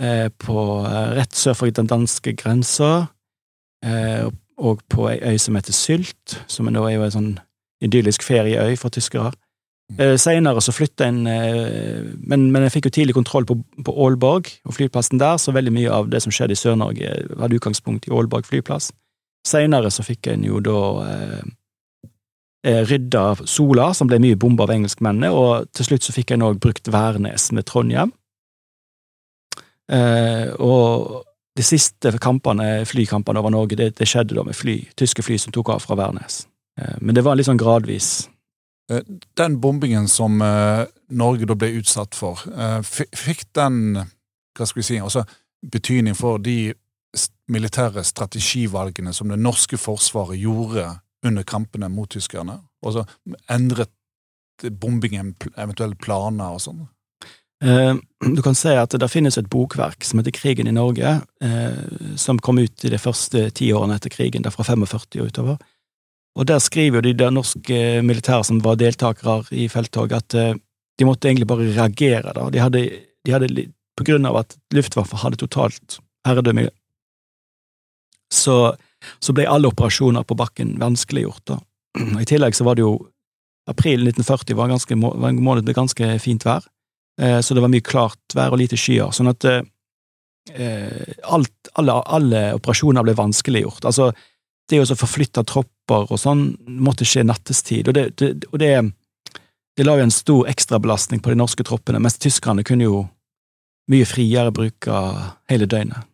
eh, 0.00 0.28
på 0.38 0.86
eh, 0.86 1.14
rett 1.16 1.32
sør 1.34 1.54
for 1.56 1.70
den 1.70 1.86
danske 1.86 2.34
grensa, 2.36 3.06
eh, 3.84 4.28
og- 4.58 4.82
på 4.90 5.08
ei 5.10 5.18
øy 5.34 5.38
som 5.40 5.54
heter 5.54 5.72
Sylt, 5.72 6.42
som 6.48 6.66
nå 6.66 6.84
er 6.86 6.94
jo 6.96 7.02
en 7.02 7.10
sånn 7.10 7.38
idyllisk 7.82 8.22
ferieøy 8.22 8.76
for 8.76 8.90
tyskere. 8.90 9.32
Eh, 9.98 10.16
Seinere 10.20 10.62
så 10.62 10.72
flytta 10.74 11.08
en 11.08 11.24
eh, 11.26 12.02
men, 12.22 12.50
men 12.52 12.66
jeg 12.66 12.76
fikk 12.76 12.88
jo 12.88 12.94
tidlig 12.94 13.16
kontroll 13.16 13.46
på, 13.48 13.56
på 13.86 13.94
Aalborg 14.04 14.50
og 14.68 14.76
flyplassen 14.76 15.18
der, 15.18 15.40
så 15.42 15.54
veldig 15.56 15.72
mye 15.74 15.94
av 15.94 16.10
det 16.12 16.22
som 16.22 16.34
skjedde 16.34 16.54
i 16.54 16.60
Sør-Norge, 16.60 17.14
hadde 17.40 17.58
utgangspunkt 17.58 18.06
i 18.06 18.12
Aalborg 18.14 18.46
flyplass. 18.46 18.92
Seinere 19.46 19.90
så 19.90 20.04
fikk 20.06 20.30
en 20.30 20.44
jo 20.46 20.60
da 20.62 20.80
eh, 21.06 21.42
eh, 22.66 22.82
rydda 22.86 23.24
Sola, 23.48 23.90
som 23.96 24.10
ble 24.10 24.20
mye 24.22 24.38
bomba 24.38 24.68
av 24.68 24.74
engelskmennene, 24.76 25.32
og 25.34 25.70
til 25.76 25.90
slutt 25.90 26.06
så 26.06 26.14
fikk 26.14 26.36
en 26.36 26.46
òg 26.50 26.60
brukt 26.62 26.92
Værnes 26.92 27.50
med 27.56 27.66
Trondheim. 27.68 28.14
Eh, 29.90 30.52
og 30.62 31.24
de 31.58 31.66
siste 31.66 32.12
kampene, 32.22 32.84
flykampene 32.86 33.40
over 33.40 33.52
Norge, 33.52 33.78
det, 33.80 33.94
det 33.98 34.08
skjedde 34.08 34.36
da 34.36 34.44
med 34.46 34.56
fly, 34.56 34.76
tyske 34.96 35.24
fly 35.26 35.40
som 35.40 35.54
tok 35.54 35.72
av 35.74 35.82
fra 35.82 35.98
Værnes. 35.98 36.44
Eh, 36.78 37.00
men 37.00 37.16
det 37.16 37.24
var 37.26 37.38
litt 37.38 37.48
sånn 37.48 37.60
gradvis. 37.60 38.28
Eh, 38.90 39.00
Den 39.34 39.60
bombingen 39.60 40.08
som 40.08 40.42
eh, 40.42 40.86
Norge 41.08 41.46
da 41.46 41.54
ble 41.54 41.72
utsatt 41.80 42.14
for, 42.14 42.42
eh, 42.50 42.80
fikk 42.82 43.46
den 43.54 44.00
hva 44.58 44.66
skal 44.66 44.80
vi 44.80 44.86
si, 44.86 44.98
altså 44.98 45.24
betydning 45.70 46.16
for 46.18 46.40
de 46.42 46.74
militære 47.50 48.02
strategivalgene 48.04 49.12
som 49.14 49.30
det 49.30 49.38
norske 49.38 49.78
forsvaret 49.78 50.40
gjorde 50.40 50.84
under 51.26 51.46
kampene 51.46 51.88
mot 51.88 52.10
tyskerne? 52.10 52.58
Altså 52.84 53.06
endret 53.50 53.92
bombingen 54.80 55.34
eventuelle 55.56 55.96
planer 55.96 56.56
og 56.56 56.60
sånn? 56.60 56.88
Du 57.60 58.40
kan 58.40 58.56
si 58.56 58.72
at 58.72 58.94
det 58.96 59.10
finnes 59.12 59.36
et 59.36 59.48
bokverk 59.52 60.04
som 60.04 60.20
heter 60.20 60.32
Krigen 60.32 60.68
i 60.68 60.72
Norge, 60.72 61.10
som 62.16 62.38
kom 62.40 62.56
ut 62.58 62.84
i 62.84 62.92
de 62.92 63.00
første 63.00 63.50
ti 63.56 63.68
årene 63.76 63.98
etter 64.00 64.12
krigen, 64.12 64.44
der 64.44 64.52
fra 64.54 64.64
45 64.64 65.20
og 65.20 65.28
utover. 65.28 65.58
Og 66.38 66.46
der 66.46 66.60
skriver 66.62 67.00
jo 67.00 67.08
de 67.08 67.14
der 67.18 67.32
norske 67.34 67.78
militære 68.06 68.44
som 68.46 68.60
var 68.64 68.78
deltakere 68.80 69.42
i 69.50 69.66
felttog, 69.68 70.12
at 70.14 70.34
eh, 70.38 70.54
de 70.98 71.08
måtte 71.08 71.28
egentlig 71.28 71.48
bare 71.50 71.70
reagere. 71.72 72.34
da. 72.36 72.48
De 72.52 72.60
hadde, 72.62 72.84
de 73.26 73.32
hadde 73.34 73.66
på 73.98 74.06
grunn 74.06 74.28
av 74.28 74.36
at 74.44 74.56
Luftwaffe 74.74 75.18
hadde 75.22 75.40
totalt 75.40 75.98
herredømme, 76.26 76.68
så, 78.30 78.76
så 79.18 79.34
ble 79.34 79.48
alle 79.50 79.70
operasjoner 79.72 80.26
på 80.28 80.36
bakken 80.38 80.76
vanskeliggjort. 80.80 81.42
da. 81.50 81.58
I 82.20 82.28
tillegg 82.28 82.54
så 82.54 82.66
var 82.68 82.78
det 82.78 82.84
jo 82.84 82.94
April 83.70 84.06
1940 84.06 84.56
var, 84.58 84.70
ganske, 84.70 84.96
var 84.96 85.28
en 85.28 85.42
måned 85.42 85.66
med 85.66 85.76
ganske 85.76 86.06
fint 86.22 86.46
vær. 86.46 86.64
Eh, 87.20 87.40
Så 87.40 87.54
det 87.54 87.62
var 87.64 87.72
mye 87.72 87.84
klart 87.84 88.34
vær 88.34 88.54
og 88.54 88.60
lite 88.62 88.78
skyer, 88.78 89.10
sånn 89.14 89.30
at 89.30 89.46
eh, 89.48 89.62
eh, 90.54 91.14
alt, 91.24 91.72
alle, 91.78 91.98
alle 92.06 92.44
operasjoner 92.58 93.06
ble 93.06 93.16
vanskeliggjort. 93.18 93.84
Altså, 93.84 94.10
det 94.70 94.80
å 94.82 94.98
forflytte 94.98 95.44
tropper 95.48 96.10
og 96.10 96.20
sånn 96.20 96.44
måtte 96.80 97.06
skje 97.08 97.24
nattestid, 97.26 97.90
og 97.90 97.96
det, 97.96 98.06
det, 98.20 98.32
og 98.50 98.58
det, 98.62 98.72
det 99.76 99.86
la 99.86 99.96
jo 99.98 100.06
en 100.06 100.14
stor 100.14 100.50
ekstrabelastning 100.50 101.22
på 101.22 101.32
de 101.32 101.40
norske 101.40 101.66
troppene, 101.66 102.00
mens 102.02 102.18
tyskerne 102.20 102.64
kunne 102.66 102.88
jo 102.88 103.04
mye 103.90 104.06
friere 104.06 104.52
bruke 104.54 104.98
hele 105.50 105.66
døgnet. 105.70 106.06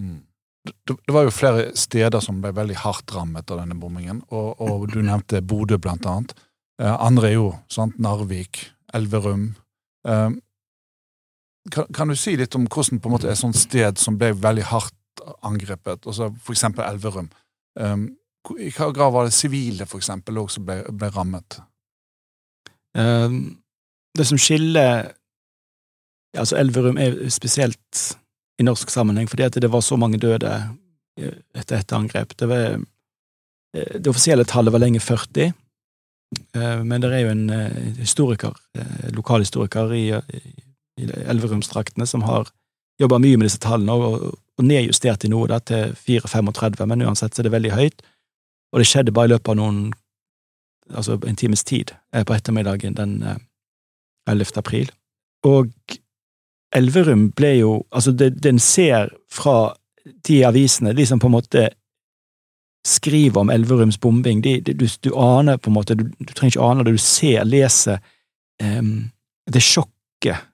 Mm. 0.00 0.20
Det, 0.62 0.94
det 0.94 1.14
var 1.14 1.26
jo 1.26 1.34
flere 1.34 1.72
steder 1.76 2.22
som 2.22 2.38
ble 2.42 2.52
veldig 2.54 2.78
hardt 2.84 3.12
rammet 3.16 3.50
av 3.50 3.60
denne 3.62 3.76
bombingen, 3.78 4.22
og, 4.30 4.62
og 4.62 4.86
du 4.92 5.00
nevnte 5.08 5.42
Bodø 5.42 5.78
blant 5.82 6.06
annet. 6.08 6.34
Eh, 6.80 6.94
andre 6.94 7.32
er 7.32 7.36
jo 7.36 7.50
sant, 7.72 7.98
Narvik, 8.02 8.64
Elverum. 8.94 9.50
Eh, 10.08 10.30
kan, 11.70 11.86
kan 11.94 12.10
du 12.10 12.18
si 12.18 12.34
litt 12.38 12.56
om 12.58 12.66
hvordan 12.66 13.02
på 13.02 13.10
en 13.10 13.16
måte 13.16 13.30
et 13.30 13.38
sånt 13.38 13.58
sted 13.58 14.00
som 14.00 14.16
ble 14.18 14.32
veldig 14.38 14.66
hardt 14.70 14.98
angrepet, 15.46 16.06
altså 16.06 16.30
for 16.42 16.54
eksempel 16.54 16.86
Elverum, 16.86 17.28
eh, 17.80 17.96
i 18.58 18.70
hva 18.74 18.90
grad 18.92 19.12
var 19.14 19.28
det 19.28 19.36
sivile 19.36 19.86
for 19.86 20.02
eksempel 20.02 20.40
også 20.42 20.64
ble, 20.66 20.80
ble 20.90 21.10
rammet? 21.14 21.60
Eh, 22.98 23.40
Det 24.12 24.26
som 24.28 24.38
skiller 24.38 25.12
altså 26.36 26.56
Elverum 26.56 26.98
er 27.00 27.28
spesielt 27.32 28.02
i 28.60 28.64
norsk 28.64 28.90
sammenheng, 28.90 29.28
fordi 29.28 29.46
at 29.46 29.58
det 29.60 29.70
var 29.72 29.80
så 29.84 29.96
mange 29.96 30.20
døde 30.20 30.52
etter 31.18 31.78
et 31.78 31.92
angrep. 31.92 32.36
Det, 32.38 32.48
var, 32.48 32.78
eh, 33.76 33.98
det 33.98 34.08
offisielle 34.08 34.44
tallet 34.48 34.72
var 34.72 34.82
lenge 34.82 35.00
40, 35.00 35.52
eh, 36.56 36.82
men 36.84 37.02
det 37.02 37.12
er 37.12 37.24
jo 37.24 37.32
en 37.34 37.50
eh, 37.50 37.80
historiker, 37.98 38.56
lokalhistoriker 39.12 39.92
i, 39.96 40.06
i 41.00 41.10
Elverumsdraktene 41.26 42.06
som 42.08 42.24
har 42.28 42.48
jobba 43.02 43.18
mye 43.22 43.38
med 43.38 43.48
disse 43.48 43.60
tallene, 43.62 43.94
og, 43.94 44.38
og 44.58 44.66
nedjustert 44.66 45.24
de 45.24 45.30
noe 45.32 45.48
da, 45.50 45.58
til 45.60 45.92
4-35, 45.96 46.86
men 46.86 47.04
uansett 47.06 47.34
så 47.34 47.42
er 47.42 47.48
det 47.48 47.56
veldig 47.56 47.74
høyt. 47.74 48.06
Og 48.72 48.80
det 48.80 48.88
skjedde 48.88 49.14
bare 49.14 49.30
i 49.30 49.34
løpet 49.34 49.52
av 49.52 49.58
noen 49.60 49.82
altså 50.92 51.18
en 51.26 51.36
times 51.38 51.64
tid 51.64 51.92
eh, 52.14 52.24
på 52.24 52.34
ettermiddagen 52.34 52.96
den 52.96 53.22
eh, 53.22 53.38
11. 54.30 54.56
april. 54.56 54.90
Og 55.46 55.70
Elverum 56.72 57.30
ble 57.36 57.56
jo 57.58 57.72
Altså, 57.92 58.12
det, 58.12 58.42
den 58.42 58.58
ser 58.58 59.10
fra 59.30 59.74
de 60.26 60.44
avisene, 60.46 60.94
de 60.96 61.06
som 61.06 61.20
på 61.20 61.26
en 61.26 61.36
måte 61.36 61.68
skriver 62.86 63.40
om 63.40 63.50
Elverums 63.50 63.98
bombing, 63.98 64.42
de, 64.42 64.60
de, 64.60 64.74
du, 64.74 64.86
du 65.04 65.12
aner 65.14 65.56
på 65.56 65.70
en 65.70 65.74
måte 65.74 65.94
Du, 65.94 66.04
du 66.18 66.32
trenger 66.32 66.56
ikke 66.56 66.70
ane 66.70 66.84
det, 66.84 66.92
du 66.92 66.98
ser, 66.98 67.44
leser 67.44 68.00
um, 68.62 69.10
det 69.52 69.62
sjokket. 69.62 70.48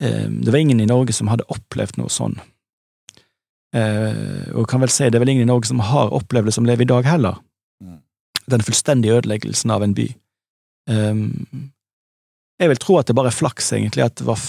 Em, 0.00 0.40
det 0.44 0.52
var 0.52 0.58
ingen 0.58 0.80
i 0.80 0.88
Norge 0.88 1.12
som 1.12 1.28
hadde 1.28 1.48
opplevd 1.52 1.98
noe 2.00 2.12
sånn. 2.12 2.38
Eh, 3.76 4.48
og 4.56 4.66
kan 4.70 4.82
vel 4.82 4.90
si 4.90 5.06
det 5.06 5.18
er 5.18 5.22
vel 5.22 5.34
ingen 5.34 5.46
i 5.46 5.52
Norge 5.52 5.70
som 5.70 5.82
har 5.84 6.14
opplevd 6.16 6.50
det 6.50 6.56
som 6.56 6.66
lever 6.68 6.86
i 6.86 6.90
dag 6.90 7.06
heller. 7.06 7.38
Mm. 7.84 8.00
Den 8.50 8.64
fullstendige 8.66 9.20
ødeleggelsen 9.20 9.70
av 9.70 9.84
en 9.86 9.94
by. 9.96 10.08
Jeg 12.60 12.68
vil 12.72 12.80
tro 12.82 12.96
at 12.98 13.06
det 13.06 13.14
bare 13.14 13.30
er 13.30 13.36
flaks, 13.36 13.68
egentlig, 13.76 14.02
at, 14.02 14.16
det 14.18 14.26
var 14.26 14.40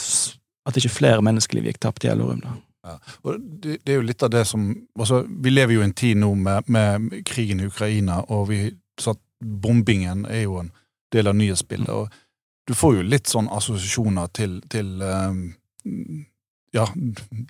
at 0.68 0.78
ikke 0.78 0.94
flere 0.96 1.24
menneskeliv 1.24 1.68
gikk 1.70 1.80
tapt 1.84 2.08
i 2.08 2.10
Elverum. 2.10 2.42
Ja. 2.82 2.96
Og 3.22 3.38
det, 3.38 3.78
det 3.86 3.94
er 3.94 4.00
jo 4.00 4.08
litt 4.08 4.24
av 4.26 4.32
det 4.34 4.42
som 4.50 4.64
altså, 4.98 5.20
Vi 5.30 5.52
lever 5.52 5.76
jo 5.76 5.84
i 5.84 5.86
en 5.86 5.94
tid 5.94 6.18
nå 6.18 6.32
med, 6.34 6.66
med 6.66 7.12
krigen 7.30 7.62
i 7.62 7.68
Ukraina, 7.70 8.24
og 8.34 8.48
vi, 8.50 8.64
så 9.00 9.14
at 9.14 9.22
bombingen 9.38 10.26
er 10.26 10.48
jo 10.48 10.58
en 10.64 10.72
del 11.14 11.30
av 11.30 11.38
nyhetsbildet. 11.38 11.94
og 11.94 12.10
Du 12.72 12.76
får 12.80 12.96
jo 13.02 13.08
litt 13.12 13.28
sånn 13.28 13.50
assosiasjoner 13.52 14.30
til, 14.36 14.60
til 14.72 15.02
eh, 15.04 15.40
ja, 16.78 16.86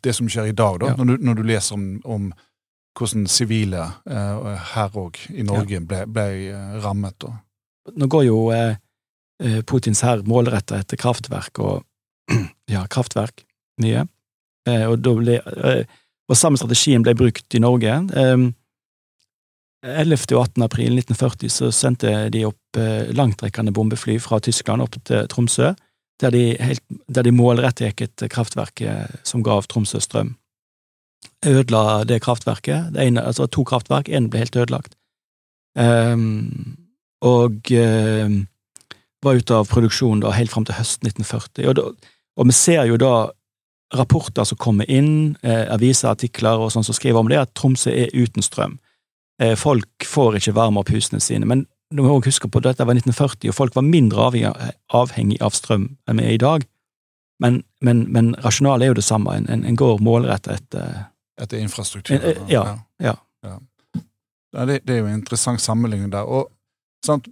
det 0.01 0.13
som 0.17 0.29
skjer 0.31 0.49
i 0.49 0.55
dag, 0.57 0.79
da, 0.81 0.91
Ja. 0.91 0.95
når, 0.97 1.11
du, 1.11 1.25
når 1.27 1.37
du 1.37 1.43
leser 1.45 1.77
om, 1.77 1.85
om 2.09 2.31
hvordan 2.97 3.27
sivile 3.31 3.83
eh, 4.09 4.47
her 4.73 4.97
òg 4.97 5.19
i 5.31 5.45
Norge 5.47 5.79
ble, 5.87 6.01
ble 6.11 6.25
eh, 6.49 6.71
rammet. 6.83 7.15
Da. 7.21 7.35
Nå 7.95 8.09
går 8.11 8.25
jo 8.27 8.39
eh, 8.55 8.75
eh, 9.43 9.61
Putins 9.67 10.01
hær 10.05 10.23
målretta 10.27 10.81
etter 10.81 10.99
kraftverk 10.99 11.61
og 11.63 11.85
ja, 12.73 12.83
kraftverk 12.91 13.45
mye. 13.81 14.07
Eh, 14.69 14.87
og, 14.89 15.05
ble, 15.21 15.37
eh, 15.39 15.85
og 16.29 16.37
samme 16.37 16.59
strategien 16.59 17.05
ble 17.05 17.13
brukt 17.17 17.55
i 17.57 17.61
Norge. 17.63 17.93
Eh, 18.11 18.49
11. 19.81 20.35
og 20.35 20.43
18. 20.43 20.63
april 20.63 20.99
1940 20.99 21.49
så 21.49 21.71
sendte 21.73 22.11
de 22.33 22.43
opp 22.45 22.77
eh, 22.77 23.09
langtrekkende 23.17 23.73
bombefly 23.73 24.19
fra 24.21 24.39
Tyskland 24.39 24.83
opp 24.83 24.99
til 25.07 25.25
Tromsø, 25.31 25.71
der 26.21 26.35
de, 26.35 26.43
helt, 26.61 26.83
der 27.09 27.25
de 27.25 27.33
målrettet 27.33 27.89
gikk 27.89 28.03
et 28.05 28.27
kraftverk 28.31 28.83
eh, 28.85 29.09
som 29.25 29.43
gav 29.45 29.65
Tromsø 29.65 30.01
strøm. 30.03 30.35
Ødela 31.45 32.03
det 32.05 32.21
kraftverket. 32.21 32.93
Det 32.93 33.07
ene, 33.07 33.25
altså 33.25 33.47
to 33.49 33.65
kraftverk, 33.65 34.09
én 34.09 34.29
ble 34.29 34.43
helt 34.43 34.57
ødelagt. 34.57 34.95
Um, 35.77 36.77
og 37.23 37.69
um, 37.71 38.33
var 39.23 39.37
ute 39.37 39.55
av 39.55 39.69
produksjon 39.69 40.23
da 40.23 40.33
helt 40.35 40.51
fram 40.51 40.65
til 40.65 40.75
høsten 40.77 41.07
1940. 41.09 41.69
Og, 41.69 41.75
da, 41.77 42.15
og 42.37 42.49
vi 42.49 42.55
ser 42.57 42.89
jo 42.89 42.97
da 43.01 43.13
rapporter 43.95 44.47
som 44.47 44.59
kommer 44.61 44.89
inn, 44.89 45.35
eh, 45.43 45.65
aviser, 45.73 46.09
artikler 46.11 46.61
og 46.61 46.71
sånn 46.73 46.85
som 46.87 46.95
skriver 46.95 47.19
om 47.19 47.29
det, 47.29 47.41
at 47.41 47.53
Tromsø 47.57 47.91
er 47.91 48.13
uten 48.15 48.45
strøm. 48.45 48.77
Eh, 49.41 49.55
folk 49.57 50.05
får 50.05 50.37
ikke 50.39 50.55
varme 50.55 50.81
opp 50.81 50.91
husene 50.93 51.21
sine. 51.23 51.47
Men 51.49 51.65
du 51.91 52.03
må 52.03 52.13
også 52.13 52.31
huske 52.31 52.49
på 52.51 52.61
at 52.61 52.69
dette 52.69 52.87
var 52.87 52.95
1940, 52.95 53.49
og 53.49 53.57
folk 53.57 53.75
var 53.75 53.87
mindre 53.87 54.29
avhengig 54.93 55.41
av 55.43 55.55
strøm 55.57 55.89
enn 56.07 56.21
vi 56.21 56.27
er 56.29 56.37
i 56.37 56.41
dag. 56.41 56.67
Men, 57.41 57.63
men, 57.81 58.05
men 58.13 58.35
rasjonalet 58.43 58.85
er 58.85 58.93
jo 58.93 58.99
det 58.99 59.07
samme. 59.07 59.33
En, 59.35 59.49
en, 59.49 59.65
en 59.65 59.79
går 59.79 60.03
målrettet 60.03 60.61
etter 60.61 61.07
Etter 61.41 61.57
infrastruktur? 61.57 62.19
Ja. 62.47 62.77
ja. 62.99 63.15
ja. 63.43 63.59
ja 64.53 64.65
det, 64.65 64.81
det, 64.85 64.93
er 64.93 64.99
jo 64.99 65.07
en 65.09 65.17
interessant 65.17 65.61
sammenligning 65.61 66.11
der. 66.13 66.27
Og, 66.27 66.51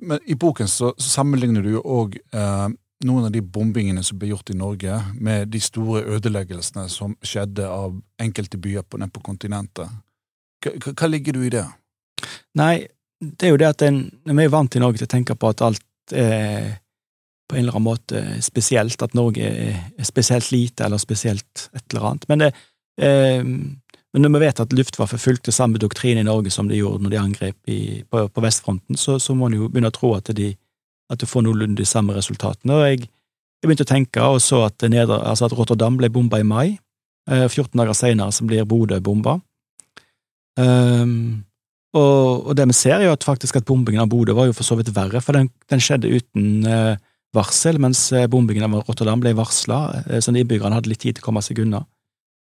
Men 0.01 0.20
i 0.25 0.34
boken 0.34 0.68
så, 0.68 0.94
så 0.98 1.10
sammenligner 1.10 1.62
du 1.62 1.75
jo 1.75 1.84
òg 1.86 2.16
eh, 2.18 2.70
noen 3.06 3.28
av 3.28 3.32
de 3.32 3.42
bombingene 3.42 4.01
som 4.04 4.18
ble 4.20 4.32
gjort 4.32 4.50
i 4.50 4.58
Norge, 4.58 4.98
med 5.13 5.51
de 5.54 5.62
store 5.62 6.01
ødeleggelsene 6.16 6.88
som 6.89 7.13
skjedde 7.22 7.68
av 7.70 8.00
enkelte 8.20 8.58
byer 8.58 8.88
på, 8.88 8.98
på 8.98 9.24
kontinentet. 9.24 9.92
Hva, 10.63 10.74
hva, 10.89 11.08
ligger 11.08 11.38
du 11.38 11.46
i 11.46 11.54
det? 11.54 11.66
Nei, 12.59 12.73
det 13.19 13.47
er 13.47 13.53
jo 13.53 13.59
det 13.59 13.71
at 13.73 13.83
en, 13.88 14.03
vi 14.25 14.45
er 14.45 14.53
vant 14.53 14.75
i 14.75 14.81
Norge 14.81 15.01
til 15.01 15.09
å 15.09 15.15
tenke 15.15 15.35
på 15.35 15.51
at 15.51 15.65
alt 15.65 16.15
er 16.15 16.77
på 17.49 17.55
en 17.55 17.63
eller 17.63 17.75
annen 17.75 17.88
måte 17.88 18.23
spesielt, 18.45 19.01
at 19.01 19.15
Norge 19.17 19.45
er 19.49 20.05
spesielt 20.05 20.51
lite 20.53 20.85
eller 20.85 21.01
spesielt 21.01 21.69
et 21.73 21.83
eller 21.89 22.05
annet. 22.11 22.27
Men, 22.29 22.43
det, 22.43 22.49
eh, 23.01 23.41
men 23.41 24.25
når 24.25 24.33
vi 24.35 24.41
vet 24.43 24.61
at 24.61 24.75
Luftwaffe 24.77 25.17
fulgte 25.17 25.51
samme 25.51 25.81
doktrin 25.81 26.21
i 26.21 26.27
Norge 26.27 26.53
som 26.53 26.69
de 26.69 26.77
gjorde 26.77 27.03
når 27.03 27.15
de 27.15 27.21
angrep 27.21 27.73
i, 27.73 27.79
på, 28.05 28.27
på, 28.29 28.43
vestfronten, 28.45 28.97
så, 28.97 29.17
så 29.19 29.33
må 29.33 29.49
en 29.49 29.57
jo 29.57 29.69
begynne 29.69 29.89
å 29.89 29.97
tro 29.97 30.13
at, 30.19 30.29
de, 30.38 30.51
at 31.09 31.19
du 31.21 31.25
får 31.29 31.47
noenlunde 31.47 31.81
de 31.81 31.89
samme 31.89 32.13
resultatene. 32.13 32.77
Og 32.77 32.85
jeg, 32.85 33.09
jeg, 33.09 33.65
begynte 33.65 33.88
å 33.88 33.93
tenke 33.95 34.29
og 34.38 34.39
så 34.45 34.67
at, 34.67 34.85
neder, 34.85 35.17
altså 35.17 35.49
at 35.49 35.57
Rotterdam 35.57 35.97
ble 35.97 36.13
bomba 36.13 36.43
i 36.43 36.45
mai. 36.45 36.77
Eh, 37.29 37.47
14 37.49 37.73
dager 37.81 37.97
senere 37.97 38.35
så 38.35 38.45
blir 38.45 38.69
Bodø 38.69 39.01
bomba. 39.01 39.39
Um, 40.59 41.49
og, 41.98 42.48
og, 42.48 42.55
det 42.58 42.67
vi 42.69 42.75
ser, 42.77 43.00
er 43.00 43.08
jo 43.08 43.15
at 43.15 43.25
faktisk 43.25 43.58
at 43.58 43.65
bombingen 43.65 44.03
av 44.03 44.10
Bodø 44.12 44.36
var 44.38 44.50
jo 44.50 44.55
for 44.58 44.67
så 44.67 44.77
vidt 44.77 44.91
verre, 44.93 45.22
for 45.25 45.38
den, 45.38 45.50
den 45.72 45.81
skjedde 45.81 46.12
uten 46.12 46.67
eh, 46.69 47.00
varsel, 47.34 47.79
mens 47.81 48.03
uh, 48.13 48.27
bombingen 48.29 48.67
av 48.67 48.84
Rotterdam 48.84 49.22
ble 49.22 49.34
varsla, 49.38 49.79
eh, 50.05 50.19
sånn 50.22 50.38
innbyggerne 50.38 50.77
hadde 50.77 50.91
litt 50.91 51.01
tid 51.01 51.17
til 51.17 51.25
å 51.25 51.27
komme 51.29 51.41
seg 51.46 51.63
unna. 51.63 51.81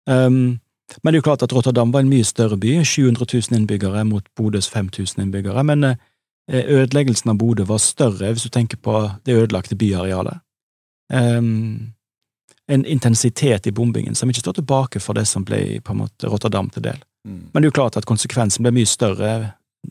Um, 0.07 0.61
men 1.01 1.09
det 1.09 1.17
er 1.17 1.19
jo 1.19 1.27
klart 1.27 1.43
at 1.43 1.55
Rotterdam 1.55 1.91
var 1.91 2.05
en 2.05 2.11
mye 2.11 2.27
større 2.27 2.59
by, 2.61 2.77
700 2.85 3.27
000 3.27 3.59
innbyggere 3.59 4.03
mot 4.07 4.27
Bodøs 4.37 4.69
5000 4.71 5.23
innbyggere, 5.23 5.63
men 5.65 5.95
ødeleggelsen 6.45 7.31
av 7.33 7.39
Bodø 7.41 7.65
var 7.65 7.81
større 7.81 8.29
hvis 8.29 8.45
du 8.45 8.51
tenker 8.53 8.77
på 8.77 8.99
det 9.25 9.33
ødelagte 9.33 9.75
byarealet. 9.81 10.43
Um, 11.09 11.95
en 12.69 12.85
intensitet 12.85 13.67
i 13.67 13.73
bombingen 13.73 14.15
som 14.15 14.29
ikke 14.29 14.43
står 14.43 14.59
tilbake 14.59 15.01
for 15.01 15.17
det 15.17 15.25
som 15.29 15.45
ble 15.45 15.81
på 15.81 15.93
en 15.93 16.03
måte 16.03 16.29
Rotterdam 16.29 16.69
til 16.73 16.85
del. 16.85 17.01
Mm. 17.25 17.41
Men 17.51 17.61
det 17.61 17.65
er 17.65 17.71
jo 17.71 17.77
klart 17.81 17.97
at 17.97 18.07
konsekvensen 18.07 18.65
blir 18.65 18.75
mye 18.75 18.89
større 18.89 19.31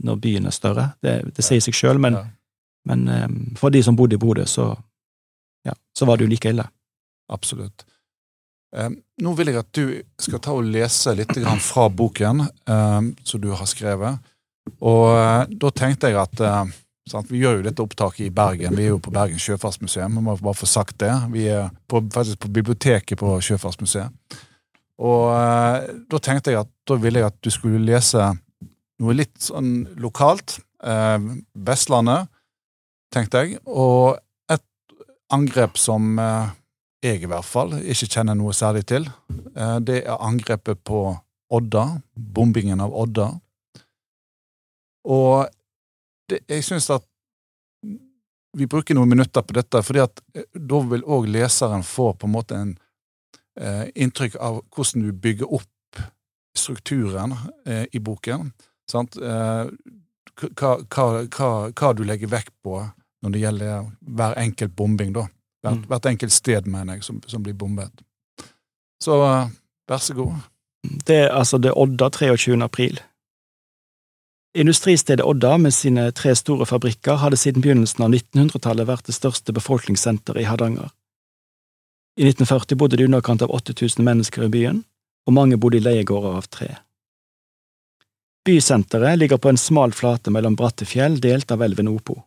når 0.04 0.20
byen 0.22 0.46
er 0.46 0.54
større. 0.54 0.88
Det, 1.02 1.16
det 1.36 1.44
sier 1.46 1.62
seg 1.62 1.76
sjøl, 1.76 2.00
men, 2.02 2.18
ja. 2.18 2.24
men 2.90 3.08
um, 3.08 3.40
for 3.58 3.74
de 3.74 3.82
som 3.84 3.96
bodde 3.98 4.18
i 4.18 4.22
Bodø, 4.22 4.46
så, 4.50 4.72
ja, 5.66 5.74
så 5.94 6.08
var 6.08 6.18
det 6.18 6.26
jo 6.26 6.32
like 6.32 6.50
ille. 6.50 6.66
Absolutt. 7.32 7.86
Um, 8.74 8.96
nå 9.22 9.34
vil 9.38 9.52
jeg 9.52 9.60
at 9.60 9.70
du 9.76 9.84
skal 10.18 10.42
ta 10.42 10.54
og 10.56 10.66
lese 10.66 11.14
litt 11.14 11.36
fra 11.62 11.88
boken 11.88 12.42
um, 12.66 13.12
som 13.22 13.42
du 13.42 13.52
har 13.54 13.68
skrevet. 13.70 14.32
Og 14.82 15.04
uh, 15.14 15.44
da 15.46 15.70
tenkte 15.76 16.10
jeg 16.10 16.18
at 16.18 16.42
uh, 16.42 16.64
sant, 17.10 17.30
Vi 17.30 17.42
gjør 17.42 17.60
jo 17.60 17.66
dette 17.68 17.84
opptaket 17.84 18.26
i 18.26 18.32
Bergen. 18.34 18.74
Vi 18.74 18.88
er 18.88 18.94
jo 18.94 19.02
på 19.02 19.14
Bergen 19.14 19.38
sjøfartsmuseum. 19.38 20.18
Vi 20.18 20.24
må 20.26 20.34
bare 20.40 20.58
få 20.58 20.66
sagt 20.66 20.98
det. 21.04 21.12
Vi 21.34 21.46
er 21.52 21.70
på, 21.90 22.02
faktisk 22.14 22.42
på 22.42 22.50
biblioteket 22.58 23.20
på 23.20 23.36
Sjøfartsmuseet. 23.44 24.10
Og 25.02 25.30
eh, 25.34 25.88
da 26.10 26.20
tenkte 26.22 26.52
jeg 26.52 26.62
at 26.62 26.70
da 26.86 26.98
ville 27.00 27.22
jeg 27.22 27.32
at 27.32 27.38
du 27.42 27.50
skulle 27.50 27.82
lese 27.82 28.30
noe 29.02 29.16
litt 29.16 29.40
sånn 29.42 29.88
lokalt. 30.00 30.58
Eh, 30.84 31.30
Vestlandet, 31.66 32.30
tenkte 33.14 33.42
jeg. 33.42 33.58
Og 33.66 34.18
et 34.52 34.64
angrep 35.34 35.80
som 35.80 36.14
eh, 36.20 36.52
jeg 37.04 37.24
i 37.24 37.30
hvert 37.30 37.46
fall 37.46 37.76
ikke 37.80 38.10
kjenner 38.16 38.38
noe 38.38 38.54
særlig 38.56 38.86
til. 38.90 39.08
Eh, 39.54 39.78
det 39.84 40.04
er 40.04 40.20
angrepet 40.20 40.84
på 40.86 41.06
Odda. 41.54 41.88
Bombingen 42.14 42.82
av 42.82 42.94
Odda. 42.94 43.32
Og 45.04 45.50
det, 46.30 46.40
jeg 46.48 46.64
syns 46.64 46.88
at 46.94 47.04
vi 48.54 48.68
bruker 48.70 48.96
noen 48.96 49.10
minutter 49.10 49.42
på 49.42 49.56
dette, 49.56 49.82
fordi 49.82 50.02
at 50.04 50.22
eh, 50.36 50.46
da 50.54 50.80
vil 50.88 51.04
òg 51.04 51.28
leseren 51.32 51.84
få 51.86 52.12
på 52.14 52.28
en 52.28 52.34
måte 52.34 52.58
en 52.58 52.74
eh, 53.60 53.86
inntrykk 53.94 54.36
av 54.40 54.62
hvordan 54.74 55.06
du 55.06 55.12
bygger 55.12 55.52
opp 55.52 56.00
strukturen 56.58 57.34
eh, 57.66 57.84
i 57.92 58.00
boken. 58.00 58.52
Sant? 58.90 59.16
Eh, 59.16 59.64
hva, 60.34 60.72
hva, 60.82 61.06
hva, 61.28 61.50
hva, 61.70 61.92
du 61.94 62.04
legger 62.06 62.30
vekt 62.32 62.54
på 62.64 62.80
når 63.24 63.34
det 63.34 63.42
gjelder 63.44 63.86
hver 64.18 64.38
enkelt 64.40 64.74
bombing, 64.76 65.14
da. 65.14 65.28
Hvert, 65.64 65.80
mm. 65.80 65.86
hvert 65.88 66.10
enkelt 66.10 66.34
sted, 66.34 66.66
mener 66.68 66.98
jeg, 66.98 67.06
som, 67.06 67.22
som 67.26 67.42
blir 67.42 67.56
bombet. 67.56 68.04
Så 69.02 69.16
vær 69.20 70.02
så 70.02 70.16
god. 70.16 70.42
Det 71.06 71.16
er 71.24 71.32
altså 71.32 71.58
det 71.58 71.72
Odda 71.72 72.10
23. 72.12 72.58
april. 72.62 73.00
Industristedet 74.54 75.24
Odda 75.24 75.56
med 75.58 75.74
sine 75.74 76.10
tre 76.12 76.34
store 76.36 76.66
fabrikker 76.66 77.18
hadde 77.18 77.36
siden 77.40 77.64
begynnelsen 77.64 78.04
av 78.04 78.12
1900-tallet 78.12 78.86
vært 78.86 79.08
det 79.08 79.16
største 79.16 79.54
befolkningssenteret 79.56 80.44
i 80.44 80.46
Hardanger. 80.46 80.92
I 82.16 82.22
1940 82.28 82.78
bodde 82.78 82.96
det 82.96 83.02
i 83.02 83.06
underkant 83.08 83.42
av 83.42 83.50
8000 83.50 84.04
mennesker 84.06 84.46
i 84.46 84.48
byen, 84.48 84.84
og 85.26 85.34
mange 85.34 85.58
bodde 85.58 85.80
i 85.80 85.82
leiegårder 85.82 86.36
av 86.38 86.46
tre. 86.46 86.68
Bysenteret 88.46 89.18
ligger 89.18 89.40
på 89.40 89.50
en 89.50 89.58
smal 89.58 89.92
flate 89.96 90.30
mellom 90.30 90.54
bratte 90.54 90.86
fjell 90.86 91.16
delt 91.20 91.50
av 91.50 91.64
elven 91.64 91.88
Opo. 91.90 92.20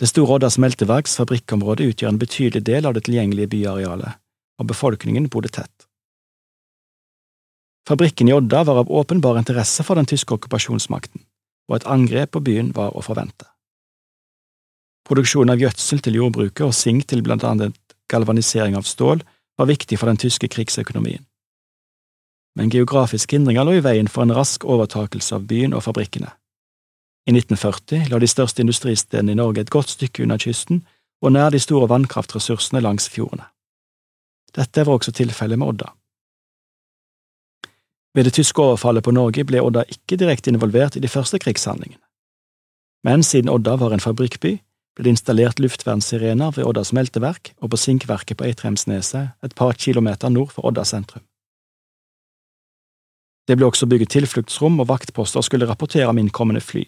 Det 0.00 0.08
store 0.10 0.38
Odda 0.38 0.50
smelteverks 0.50 1.14
fabrikkområde 1.20 1.86
utgjør 1.92 2.14
en 2.14 2.20
betydelig 2.20 2.64
del 2.66 2.88
av 2.88 2.96
det 2.96 3.06
tilgjengelige 3.06 3.52
byarealet, 3.54 4.18
og 4.60 4.70
befolkningen 4.72 5.28
bodde 5.32 5.52
tett. 5.52 5.86
Fabrikken 7.86 8.28
i 8.28 8.34
Odda 8.34 8.64
var 8.66 8.82
av 8.82 8.90
åpenbar 8.90 9.38
interesse 9.38 9.84
for 9.86 9.94
den 9.94 10.08
tyske 10.10 10.34
okkupasjonsmakten, 10.34 11.22
og 11.70 11.78
et 11.78 11.86
angrep 11.86 12.34
på 12.34 12.42
byen 12.42 12.72
var 12.74 12.96
å 12.96 13.04
forvente. 13.04 13.46
Produksjon 15.06 15.52
av 15.52 15.60
gjødsel 15.62 16.02
til 16.02 16.18
jordbruket 16.18 16.66
og 16.66 16.74
sink 16.74 17.06
til 17.06 17.22
blant 17.22 17.46
annet 17.46 17.76
galvanisering 18.12 18.76
av 18.76 18.82
stål 18.82 19.22
var 19.58 19.66
viktig 19.66 19.98
for 19.98 20.06
den 20.06 20.20
tyske 20.20 20.48
krigsøkonomien. 20.48 21.24
Men 22.56 22.70
geografiske 22.72 23.36
hindringer 23.36 23.64
lå 23.64 23.76
i 23.76 23.84
veien 23.84 24.08
for 24.08 24.24
en 24.24 24.34
rask 24.36 24.64
overtakelse 24.64 25.34
av 25.36 25.44
byen 25.48 25.74
og 25.76 25.84
fabrikkene. 25.84 26.30
I 27.26 27.34
1940 27.34 28.08
lå 28.10 28.20
de 28.22 28.30
største 28.30 28.62
industristedene 28.62 29.34
i 29.34 29.38
Norge 29.38 29.60
et 29.60 29.72
godt 29.74 29.92
stykke 29.92 30.22
unna 30.24 30.38
kysten 30.38 30.84
og 31.22 31.32
nær 31.32 31.50
de 31.50 31.60
store 31.60 31.88
vannkraftressursene 31.90 32.80
langs 32.80 33.08
fjordene. 33.12 33.48
Dette 34.56 34.86
var 34.86 34.96
også 34.96 35.12
tilfellet 35.12 35.58
med 35.58 35.68
Odda. 35.68 35.90
Ved 38.16 38.24
det 38.24 38.32
tyske 38.38 38.62
overfallet 38.62 39.04
på 39.04 39.12
Norge 39.12 39.44
ble 39.44 39.60
Odda 39.60 39.82
ikke 39.92 40.16
direkte 40.16 40.48
involvert 40.52 40.96
i 40.96 41.02
de 41.04 41.08
første 41.12 41.38
krigshandlingene. 41.38 42.00
Men 43.04 43.22
siden 43.22 43.50
Odda 43.52 43.76
var 43.76 43.92
en 43.92 44.00
fabrikkby, 44.00 44.56
ble 44.96 45.04
det 45.04 45.12
installert 45.12 45.60
luftvernsirener 45.60 46.54
ved 46.56 46.64
Odda 46.64 46.82
smelteverk 46.88 47.52
og 47.60 47.70
på 47.72 47.80
sinkverket 47.80 48.38
på 48.40 48.46
Eitrheimsneset, 48.48 49.36
et 49.44 49.54
par 49.54 49.76
kilometer 49.76 50.32
nord 50.32 50.54
for 50.56 50.64
Odda 50.68 50.84
sentrum. 50.88 51.22
Det 53.46 53.54
ble 53.58 53.68
også 53.68 53.86
bygget 53.86 54.10
tilfluktsrom, 54.10 54.80
og 54.80 54.88
vaktposter 54.88 55.44
skulle 55.44 55.68
rapportere 55.68 56.08
om 56.08 56.18
innkommende 56.18 56.64
fly. 56.64 56.86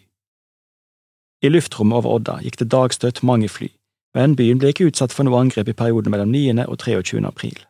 I 1.44 1.52
luftrommet 1.52 2.00
over 2.00 2.16
Odda 2.16 2.40
gikk 2.42 2.58
det 2.58 2.72
dagstøtt 2.72 3.22
mange 3.22 3.48
fly, 3.52 3.68
men 4.16 4.34
byen 4.34 4.58
ble 4.58 4.72
ikke 4.72 4.88
utsatt 4.88 5.14
for 5.14 5.28
noe 5.28 5.38
angrep 5.38 5.68
i 5.70 5.76
perioden 5.76 6.10
mellom 6.10 6.32
9. 6.34 6.64
og 6.66 6.80
23. 6.82 7.22
april. 7.28 7.60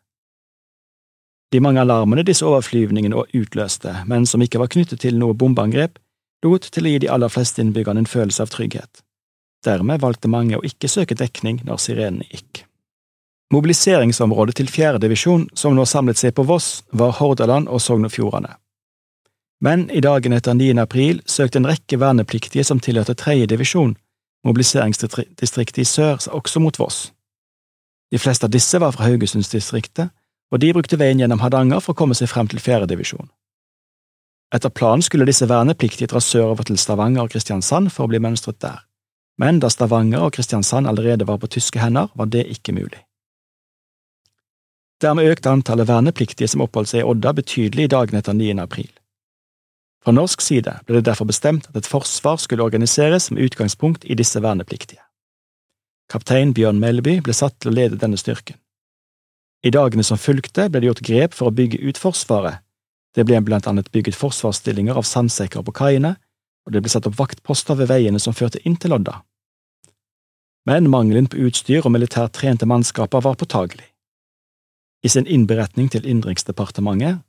De 1.52 1.60
mange 1.64 1.80
alarmene 1.80 2.24
disse 2.24 2.46
overflyvningene 2.46 3.26
utløste, 3.36 3.92
men 4.06 4.26
som 4.26 4.42
ikke 4.44 4.60
var 4.60 4.70
knyttet 4.72 5.02
til 5.04 5.18
noe 5.20 5.36
bombeangrep, 5.36 5.98
lot 6.44 6.70
til 6.72 6.86
å 6.86 6.92
gi 6.92 7.04
de 7.04 7.12
aller 7.12 7.32
fleste 7.32 7.60
innbyggerne 7.64 8.04
en 8.04 8.08
følelse 8.08 8.44
av 8.44 8.52
trygghet. 8.52 9.02
Dermed 9.66 10.00
valgte 10.00 10.30
mange 10.30 10.58
å 10.58 10.64
ikke 10.64 10.90
søke 10.90 11.16
dekning 11.18 11.62
når 11.66 11.80
sirenene 11.82 12.26
gikk. 12.30 12.64
Mobiliseringsområdet 13.52 14.58
til 14.58 14.68
fjerde 14.68 15.00
divisjon, 15.02 15.46
som 15.56 15.74
nå 15.74 15.86
samlet 15.88 16.20
seg 16.20 16.34
på 16.36 16.44
Voss, 16.44 16.82
var 16.92 17.16
Hordaland 17.16 17.70
og 17.72 17.80
Sogn 17.80 18.04
og 18.04 18.12
Fjordane. 18.12 18.58
Men 19.64 19.88
i 19.90 20.02
dagen 20.04 20.36
etter 20.36 20.54
9. 20.54 20.76
april 20.78 21.22
søkte 21.26 21.58
en 21.58 21.66
rekke 21.66 21.98
vernepliktige 21.98 22.64
som 22.64 22.78
tilhørte 22.78 23.16
tredje 23.18 23.48
divisjon, 23.50 23.96
mobiliseringsdistriktet 24.46 25.80
i 25.82 25.88
sør, 25.88 26.20
også 26.30 26.60
mot 26.62 26.78
Voss. 26.78 27.08
De 28.12 28.20
fleste 28.20 28.46
av 28.46 28.52
disse 28.52 28.78
var 28.78 28.94
fra 28.94 29.08
Haugesundsdistriktet, 29.08 30.12
og 30.52 30.60
de 30.62 30.70
brukte 30.72 30.96
veien 31.00 31.18
gjennom 31.20 31.42
Hardanger 31.42 31.82
for 31.82 31.96
å 31.96 31.98
komme 31.98 32.16
seg 32.16 32.30
frem 32.30 32.48
til 32.48 32.62
fjerde 32.62 32.88
divisjon. 32.92 33.26
Etter 34.54 34.72
planen 34.72 35.02
skulle 35.04 35.26
disse 35.28 35.48
vernepliktige 35.48 36.08
dra 36.08 36.22
sørover 36.24 36.68
til 36.68 36.78
Stavanger 36.80 37.26
og 37.26 37.34
Kristiansand 37.34 37.90
for 37.92 38.06
å 38.06 38.12
bli 38.12 38.20
mønstret 38.22 38.60
der 38.64 38.87
men 39.38 39.60
da 39.62 39.70
Stavanger 39.70 40.26
og 40.26 40.34
Kristiansand 40.34 40.88
allerede 40.90 41.26
var 41.28 41.38
på 41.38 41.50
tyske 41.54 41.78
hender, 41.78 42.10
var 42.14 42.26
det 42.26 42.46
ikke 42.50 42.74
mulig. 42.74 43.04
Dermed 45.02 45.30
økte 45.30 45.50
antallet 45.50 45.86
vernepliktige 45.86 46.48
som 46.50 46.64
oppholdt 46.64 46.90
seg 46.90 47.04
i 47.04 47.06
Odda 47.06 47.32
betydelig 47.38 47.86
i 47.86 47.92
dagene 47.92 48.18
etter 48.18 48.34
9. 48.34 48.50
april. 48.58 48.88
Fra 50.02 50.14
norsk 50.14 50.42
side 50.42 50.72
ble 50.86 50.98
det 50.98 51.06
derfor 51.06 51.28
bestemt 51.28 51.68
at 51.70 51.76
et 51.78 51.86
forsvar 51.86 52.40
skulle 52.42 52.66
organiseres 52.66 53.30
med 53.30 53.46
utgangspunkt 53.46 54.06
i 54.06 54.16
disse 54.18 54.42
vernepliktige. 54.42 55.02
Kaptein 56.10 56.54
Bjørn 56.56 56.80
Melby 56.80 57.18
ble 57.22 57.34
satt 57.36 57.58
til 57.60 57.70
å 57.70 57.76
lede 57.76 57.98
denne 58.00 58.18
styrken. 58.18 58.56
I 59.62 59.70
dagene 59.74 60.06
som 60.06 60.18
fulgte, 60.18 60.68
ble 60.70 60.80
det 60.80 60.90
gjort 60.90 61.04
grep 61.06 61.34
for 61.34 61.50
å 61.50 61.54
bygge 61.54 61.82
ut 61.82 61.98
Forsvaret. 61.98 62.62
Det 63.14 63.24
ble 63.26 63.40
blant 63.42 63.66
annet 63.66 63.90
bygget 63.90 64.14
forsvarsstillinger 64.14 64.98
av 64.98 65.06
sandsekker 65.06 65.64
på 65.66 65.74
kaiene, 65.74 66.14
og 66.66 66.74
det 66.74 66.82
ble 66.84 66.92
satt 66.92 67.08
opp 67.08 67.16
vaktposter 67.18 67.78
ved 67.80 67.88
veiene 67.90 68.20
som 68.22 68.36
førte 68.36 68.60
inn 68.68 68.76
til 68.78 68.94
Odda. 68.94 69.16
Men 70.68 70.90
mangelen 70.92 71.30
på 71.30 71.40
utstyr 71.48 71.86
og 71.86 71.94
militært 71.94 72.34
trente 72.36 72.66
mannskaper 72.68 73.24
var 73.24 73.38
påtagelig. 73.40 73.86
I 75.00 75.08
sin 75.08 75.26
innberetning 75.26 75.88
til 75.88 76.04
Innenriksdepartementet 76.04 77.22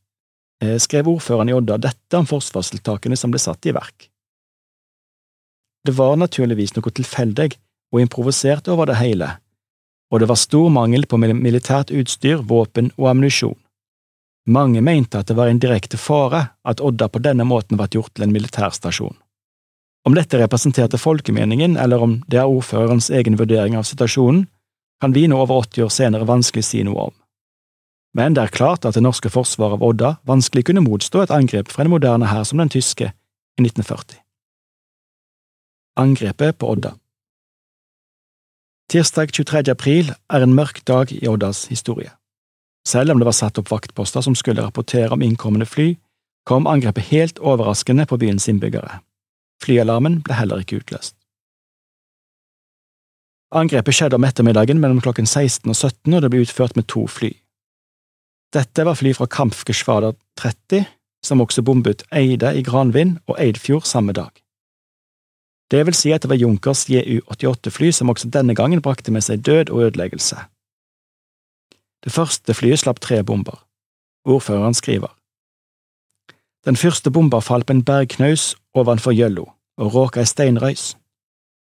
eh, 0.64 0.76
skrev 0.82 1.08
ordføreren 1.08 1.52
i 1.52 1.56
Odda 1.56 1.78
dette 1.80 2.20
om 2.20 2.28
forsvarstiltakene 2.28 3.16
som 3.20 3.32
ble 3.32 3.40
satt 3.40 3.70
i 3.70 3.76
verk. 3.78 4.10
Det 5.88 5.96
var 5.96 6.18
naturligvis 6.20 6.76
noe 6.76 6.92
tilfeldig 6.92 7.54
og 7.94 8.02
improvisert 8.04 8.68
over 8.68 8.90
det 8.90 9.00
hele, 9.00 9.32
og 10.12 10.20
det 10.20 10.28
var 10.28 10.42
stor 10.42 10.68
mangel 10.74 11.08
på 11.08 11.22
militært 11.22 11.94
utstyr, 11.96 12.44
våpen 12.44 12.92
og 12.98 13.08
ammunisjon. 13.14 13.58
Mange 14.50 14.82
mente 14.82 15.22
at 15.22 15.30
det 15.30 15.38
var 15.38 15.48
en 15.48 15.62
direkte 15.62 15.98
fare 16.02 16.50
at 16.68 16.82
Odda 16.82 17.08
på 17.08 17.22
denne 17.24 17.46
måten 17.46 17.78
ble 17.78 17.88
gjort 17.94 18.12
til 18.18 18.26
en 18.26 18.34
militærstasjon. 18.34 19.16
Om 20.10 20.18
dette 20.18 20.40
representerte 20.42 20.98
folkemeningen, 20.98 21.78
eller 21.78 22.02
om 22.02 22.18
det 22.26 22.42
er 22.42 22.50
ordførerens 22.50 23.12
egen 23.14 23.38
vurdering 23.38 23.78
av 23.78 23.86
situasjonen, 23.86 24.48
kan 25.00 25.14
vi 25.14 25.28
nå 25.30 25.38
over 25.38 25.62
80 25.70 25.86
år 25.86 25.92
senere 25.94 26.28
vanskelig 26.28 26.66
si 26.66 26.82
noe 26.84 27.12
om 27.12 27.20
men 28.18 28.34
det 28.34 28.44
er 28.44 28.54
klart 28.54 28.86
at 28.88 28.98
det 28.98 29.04
norske 29.06 29.30
forsvaret 29.30 29.78
av 29.78 29.86
Odda 29.86 30.16
vanskelig 30.28 30.66
kunne 30.70 30.84
motstå 30.86 31.24
et 31.24 31.34
angrep 31.34 31.70
fra 31.72 31.86
en 31.86 31.94
moderne 31.94 32.30
hær 32.32 32.48
som 32.48 32.62
den 32.62 32.72
tyske 32.74 33.12
i 33.12 33.62
1940. 33.64 34.18
Angrepet 36.00 36.58
på 36.58 36.72
Odda 36.74 36.96
Tirsdag 38.90 39.36
23. 39.36 39.70
april 39.70 40.10
er 40.34 40.42
en 40.42 40.56
mørk 40.58 40.82
dag 40.90 41.12
i 41.14 41.28
Oddas 41.30 41.68
historie. 41.70 42.10
Selv 42.88 43.14
om 43.14 43.20
det 43.22 43.28
var 43.28 43.38
satt 43.38 43.60
opp 43.62 43.70
vaktposter 43.70 44.26
som 44.26 44.34
skulle 44.34 44.64
rapportere 44.66 45.14
om 45.14 45.22
innkommende 45.22 45.68
fly, 45.70 45.92
kom 46.50 46.66
angrepet 46.66 47.12
helt 47.12 47.38
overraskende 47.38 48.08
på 48.10 48.18
byens 48.18 48.48
innbyggere. 48.50 49.04
Flyalarmen 49.64 50.22
ble 50.26 50.38
heller 50.40 50.64
ikke 50.64 50.80
utløst. 50.82 51.16
Angrepet 53.50 53.98
skjedde 53.98 54.18
om 54.20 54.26
ettermiddagen 54.28 54.80
mellom 54.82 55.02
klokken 55.02 55.26
16 55.26 55.72
og 55.72 55.76
17, 55.76 56.14
og 56.14 56.22
det 56.22 56.30
ble 56.30 56.44
utført 56.46 56.76
med 56.78 56.86
to 56.92 57.08
fly. 57.10 57.32
Dette 58.54 58.86
var 58.86 58.98
fly 58.98 59.14
fra 59.18 59.26
Kampfgeschwader 59.30 60.14
30, 60.38 60.86
som 61.26 61.42
også 61.42 61.64
bombet 61.66 62.06
Eide 62.16 62.54
i 62.58 62.64
Granvin 62.64 63.18
og 63.28 63.38
Eidfjord 63.42 63.86
samme 63.90 64.14
dag. 64.14 64.32
Det 65.70 65.84
vil 65.86 65.98
si 65.98 66.14
at 66.14 66.24
det 66.24 66.32
var 66.32 66.40
Junkers 66.42 66.88
JU-88-fly 66.90 67.92
som 67.94 68.10
også 68.10 68.30
denne 68.34 68.56
gangen 68.58 68.82
brakte 68.82 69.14
med 69.14 69.26
seg 69.26 69.44
død 69.46 69.70
og 69.70 69.90
ødeleggelse. 69.90 70.38
Det 72.06 72.14
første 72.14 72.54
flyet 72.54 72.82
slapp 72.82 73.02
tre 73.04 73.22
bomber. 73.24 73.60
Ordføreren 74.26 74.74
skriver. 74.74 75.14
Den 76.66 76.76
første 76.76 77.12
bomba 77.12 77.40
falt 77.40 77.66
på 77.66 77.74
en 77.74 77.84
bergknaus 77.84 78.56
ovenfor 78.76 79.16
Gjøllo 79.16 79.46
og 79.80 79.94
råka 79.96 80.20
ei 80.20 80.28
steinrøys. 80.28 80.94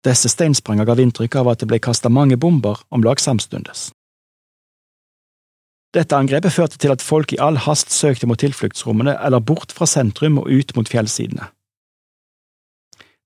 Disse 0.03 0.27
steinspranga 0.29 0.83
gav 0.83 0.99
inntrykk 0.99 1.37
av 1.39 1.53
at 1.53 1.61
det 1.63 1.69
ble 1.71 1.79
kasta 1.79 2.11
mange 2.11 2.35
bomber 2.37 2.81
om 2.91 3.03
lag 3.03 3.21
samstundes. 3.23 3.91
Dette 5.93 6.17
angrepet 6.17 6.51
førte 6.51 6.79
til 6.81 6.91
at 6.91 7.05
folk 7.05 7.31
i 7.31 7.39
all 7.39 7.59
hast 7.63 7.93
søkte 7.93 8.27
mot 8.27 8.39
tilfluktsrommene 8.41 9.13
eller 9.23 9.39
bort 9.39 9.71
fra 9.71 9.87
sentrum 9.87 10.41
og 10.41 10.49
ut 10.49 10.75
mot 10.75 10.89
fjellsidene. 10.89 11.47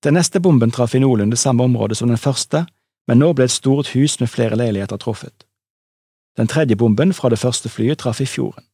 Den 0.03 0.13
neste 0.13 0.39
bomben 0.43 0.71
traff 0.71 0.93
i 0.93 1.01
noenlunde 1.01 1.39
samme 1.39 1.63
område 1.63 1.95
som 1.95 2.11
den 2.11 2.21
første, 2.21 2.65
men 3.07 3.23
nå 3.23 3.31
ble 3.33 3.47
et 3.47 3.55
stort 3.55 3.95
hus 3.95 4.19
med 4.19 4.29
flere 4.29 4.59
leiligheter 4.59 4.99
truffet. 5.01 5.47
Den 6.37 6.47
tredje 6.51 6.75
bomben 6.75 7.15
fra 7.17 7.31
det 7.33 7.39
første 7.39 7.69
flyet 7.69 8.03
traff 8.03 8.21
i 8.21 8.29
fjorden. 8.29 8.67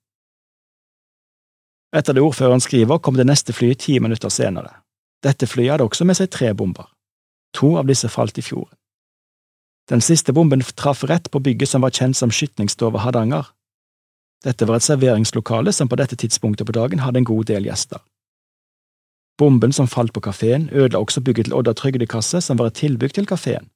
Etter 1.94 2.14
det 2.14 2.24
ordføreren 2.26 2.62
skriver, 2.62 2.98
kom 3.00 3.18
det 3.18 3.28
neste 3.30 3.54
flyet 3.54 3.84
ti 3.86 4.00
minutter 4.00 4.30
senere. 4.30 4.82
Dette 5.24 5.48
flyet 5.48 5.76
hadde 5.76 5.86
også 5.88 6.06
med 6.06 6.18
seg 6.18 6.32
tre 6.34 6.54
bomber. 6.54 6.90
To 7.54 7.76
av 7.78 7.88
disse 7.88 8.10
falt 8.10 8.38
i 8.38 8.46
fjorden. 8.46 8.76
Den 9.92 10.02
siste 10.02 10.34
bomben 10.34 10.64
traff 10.64 11.04
rett 11.04 11.30
på 11.32 11.42
bygget 11.44 11.70
som 11.70 11.84
var 11.84 11.92
kjent 11.92 12.18
som 12.18 12.32
Skytningsstova 12.32 13.04
Hardanger, 13.04 13.52
dette 14.44 14.68
var 14.68 14.80
et 14.80 14.84
serveringslokale 14.84 15.72
som 15.72 15.88
på 15.88 15.98
dette 16.00 16.18
tidspunktet 16.20 16.68
på 16.68 16.76
dagen 16.76 17.00
hadde 17.00 17.22
en 17.22 17.28
god 17.28 17.48
del 17.48 17.68
gjester. 17.70 18.02
Bomben 19.40 19.72
som 19.74 19.88
falt 19.88 20.14
på 20.14 20.22
kafeen, 20.22 20.70
ødela 20.72 21.00
også 21.00 21.22
bygget 21.22 21.48
til 21.48 21.56
Odda 21.58 21.74
trygdekasse, 21.74 22.42
som 22.42 22.60
var 22.60 22.70
et 22.70 22.80
tilbygg 22.84 23.16
til 23.16 23.26
kafeen. 23.26 23.70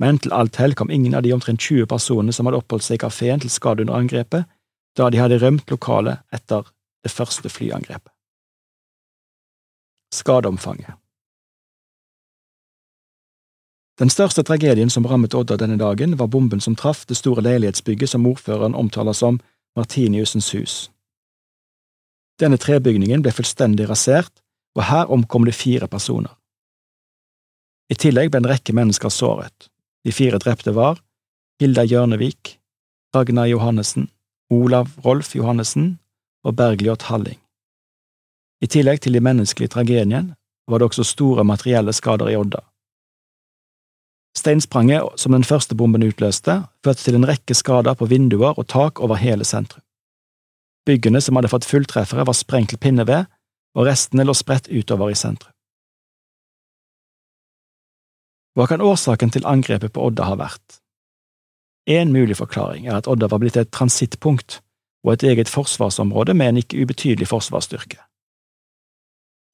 Men 0.00 0.18
til 0.18 0.32
alt 0.32 0.56
hell 0.56 0.74
kom 0.74 0.90
ingen 0.90 1.14
av 1.14 1.24
de 1.24 1.32
omtrent 1.32 1.60
20 1.60 1.86
personene 1.86 2.32
som 2.32 2.46
hadde 2.46 2.60
oppholdt 2.60 2.84
seg 2.84 3.00
i 3.00 3.04
kafeen 3.04 3.40
til 3.40 3.50
skade 3.50 3.84
under 3.84 3.96
angrepet, 3.96 4.44
da 4.96 5.08
de 5.10 5.20
hadde 5.20 5.40
rømt 5.40 5.70
lokalet 5.70 6.22
etter 6.32 6.68
det 7.04 7.10
første 7.10 7.48
flyangrepet. 7.48 8.12
Skadeomfanget 10.14 10.94
Den 14.00 14.10
største 14.10 14.42
tragedien 14.42 14.90
som 14.90 15.06
rammet 15.06 15.34
Odda 15.34 15.56
denne 15.60 15.76
dagen, 15.78 16.18
var 16.18 16.26
bomben 16.26 16.60
som 16.60 16.76
traff 16.76 17.04
det 17.06 17.16
store 17.16 17.42
leilighetsbygget 17.44 18.08
som 18.08 18.26
ordføreren 18.26 18.74
omtaler 18.74 19.12
som 19.12 19.40
Martiniusens 19.76 20.50
hus. 20.54 20.90
Denne 22.40 22.56
trebygningen 22.56 23.22
ble 23.22 23.32
fullstendig 23.36 23.88
rasert, 23.90 24.32
og 24.74 24.86
her 24.88 25.10
omkom 25.12 25.44
det 25.44 25.54
fire 25.54 25.88
personer. 25.88 26.32
I 27.90 27.94
tillegg 27.94 28.30
ble 28.30 28.40
en 28.40 28.48
rekke 28.48 28.72
mennesker 28.72 29.12
såret. 29.12 29.68
De 30.06 30.12
fire 30.12 30.38
drepte 30.38 30.72
var 30.74 31.02
Hilda 31.60 31.84
Hjørnevik, 31.84 32.56
Ragnar 33.14 33.50
Johannessen, 33.50 34.08
Olav 34.50 34.94
Rolf 35.04 35.34
Johannessen 35.36 35.98
og 36.44 36.56
Bergljot 36.56 37.02
Halling. 37.10 37.38
I 38.60 38.66
tillegg 38.66 39.00
til 39.00 39.16
de 39.16 39.22
menneskelige 39.24 39.72
tragedien 39.72 40.34
var 40.68 40.78
det 40.78 40.90
også 40.90 41.04
store 41.04 41.44
materielle 41.44 41.92
skader 41.92 42.30
i 42.30 42.36
Odda. 42.36 42.60
Steinspranget 44.36 45.20
som 45.20 45.32
den 45.32 45.44
første 45.44 45.74
bomben 45.74 46.04
utløste, 46.06 46.62
førte 46.84 47.02
til 47.02 47.18
en 47.18 47.26
rekke 47.26 47.54
skader 47.54 47.96
på 47.98 48.06
vinduer 48.06 48.58
og 48.58 48.68
tak 48.68 49.00
over 49.00 49.18
hele 49.18 49.44
sentrum. 49.44 49.82
Byggene 50.86 51.20
som 51.20 51.36
hadde 51.36 51.50
fått 51.50 51.66
fulltreffere, 51.68 52.24
var 52.26 52.36
sprengt 52.36 52.70
til 52.72 52.80
pinneved, 52.80 53.26
og 53.74 53.86
restene 53.86 54.24
lå 54.24 54.34
spredt 54.34 54.70
utover 54.70 55.10
i 55.10 55.18
sentrum. 55.18 55.52
Hva 58.58 58.66
kan 58.66 58.82
årsaken 58.82 59.30
til 59.30 59.46
angrepet 59.46 59.92
på 59.94 60.02
Odda 60.08 60.26
ha 60.26 60.38
vært? 60.38 60.80
En 61.90 62.10
mulig 62.12 62.36
forklaring 62.38 62.88
er 62.88 62.98
at 62.98 63.08
Odda 63.10 63.28
var 63.30 63.40
blitt 63.42 63.58
et 63.60 63.70
transittpunkt 63.74 64.60
og 65.04 65.12
et 65.12 65.22
eget 65.22 65.48
forsvarsområde 65.48 66.34
med 66.34 66.48
en 66.48 66.60
ikke 66.62 66.82
ubetydelig 66.82 67.28
forsvarsstyrke. 67.28 67.98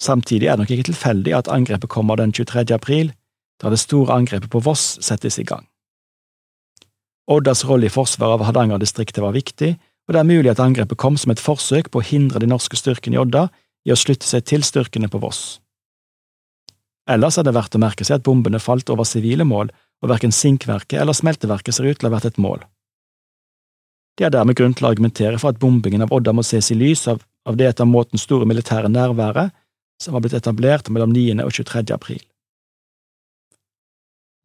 Samtidig 0.02 0.46
er 0.46 0.56
det 0.56 0.66
nok 0.66 0.70
ikke 0.74 0.90
tilfeldig 0.90 1.34
at 1.34 1.48
angrepet 1.48 1.88
kommer 1.88 2.16
den 2.16 2.32
23. 2.32 2.74
april, 2.74 3.12
da 3.62 3.70
det 3.72 3.80
store 3.80 4.14
angrepet 4.14 4.50
på 4.50 4.60
Voss 4.60 4.98
settes 5.00 5.38
i 5.38 5.46
gang. 5.48 5.64
Oddas 7.26 7.64
rolle 7.66 7.88
i 7.88 7.92
forsvaret 7.92 8.38
av 8.38 8.44
Hardanger-distriktet 8.46 9.22
var 9.24 9.34
viktig, 9.34 9.76
og 10.06 10.14
det 10.14 10.20
er 10.20 10.28
mulig 10.28 10.50
at 10.52 10.60
angrepet 10.62 10.98
kom 10.98 11.16
som 11.18 11.32
et 11.32 11.42
forsøk 11.42 11.90
på 11.90 12.02
å 12.02 12.06
hindre 12.06 12.42
de 12.42 12.50
norske 12.50 12.78
styrkene 12.78 13.16
i 13.16 13.22
Odda 13.22 13.48
i 13.86 13.94
å 13.94 13.98
slutte 13.98 14.28
seg 14.28 14.44
til 14.46 14.62
styrkene 14.66 15.10
på 15.10 15.18
Voss. 15.22 15.58
Ellers 17.10 17.38
er 17.38 17.46
det 17.46 17.54
verdt 17.54 17.74
å 17.78 17.82
merke 17.82 18.04
seg 18.04 18.18
at 18.18 18.26
bombene 18.26 18.60
falt 18.62 18.90
over 18.90 19.06
sivile 19.06 19.46
mål, 19.46 19.70
og 20.02 20.10
verken 20.10 20.34
sinkverket 20.34 21.00
eller 21.00 21.16
smelteverket 21.16 21.74
ser 21.74 21.88
ut 21.88 21.98
til 21.98 22.08
å 22.08 22.10
ha 22.10 22.18
vært 22.18 22.34
et 22.34 22.40
mål. 22.42 22.60
Det 24.16 24.24
er 24.24 24.32
dermed 24.32 24.56
grunn 24.56 24.72
til 24.76 24.86
å 24.86 24.90
argumentere 24.94 25.38
for 25.40 25.52
at 25.52 25.60
bombingen 25.60 26.04
av 26.06 26.12
Odda 26.14 26.32
må 26.32 26.44
ses 26.46 26.70
i 26.72 26.78
lys 26.78 27.04
av, 27.12 27.20
av 27.44 27.58
det 27.60 27.68
etter 27.68 27.88
måten 27.88 28.20
store 28.20 28.48
militære 28.48 28.88
nærværet 28.88 29.52
som 30.00 30.16
var 30.16 30.24
blitt 30.24 30.36
etablert 30.36 30.88
mellom 30.92 31.12
9. 31.12 31.36
og 31.44 31.52
23. 31.52 31.84
april. 31.94 32.22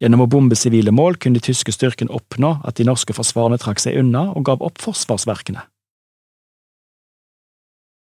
Gjennom 0.02 0.24
å 0.24 0.28
bombe 0.30 0.56
sivile 0.58 0.92
mål 0.92 1.16
kunne 1.22 1.38
de 1.38 1.46
tyske 1.46 1.72
styrkene 1.72 2.12
oppnå 2.12 2.56
at 2.66 2.76
de 2.76 2.86
norske 2.88 3.14
forsvarene 3.14 3.60
trakk 3.62 3.80
seg 3.80 4.00
unna 4.00 4.26
og 4.32 4.48
gav 4.48 4.64
opp 4.66 4.82
forsvarsverkene. 4.82 5.62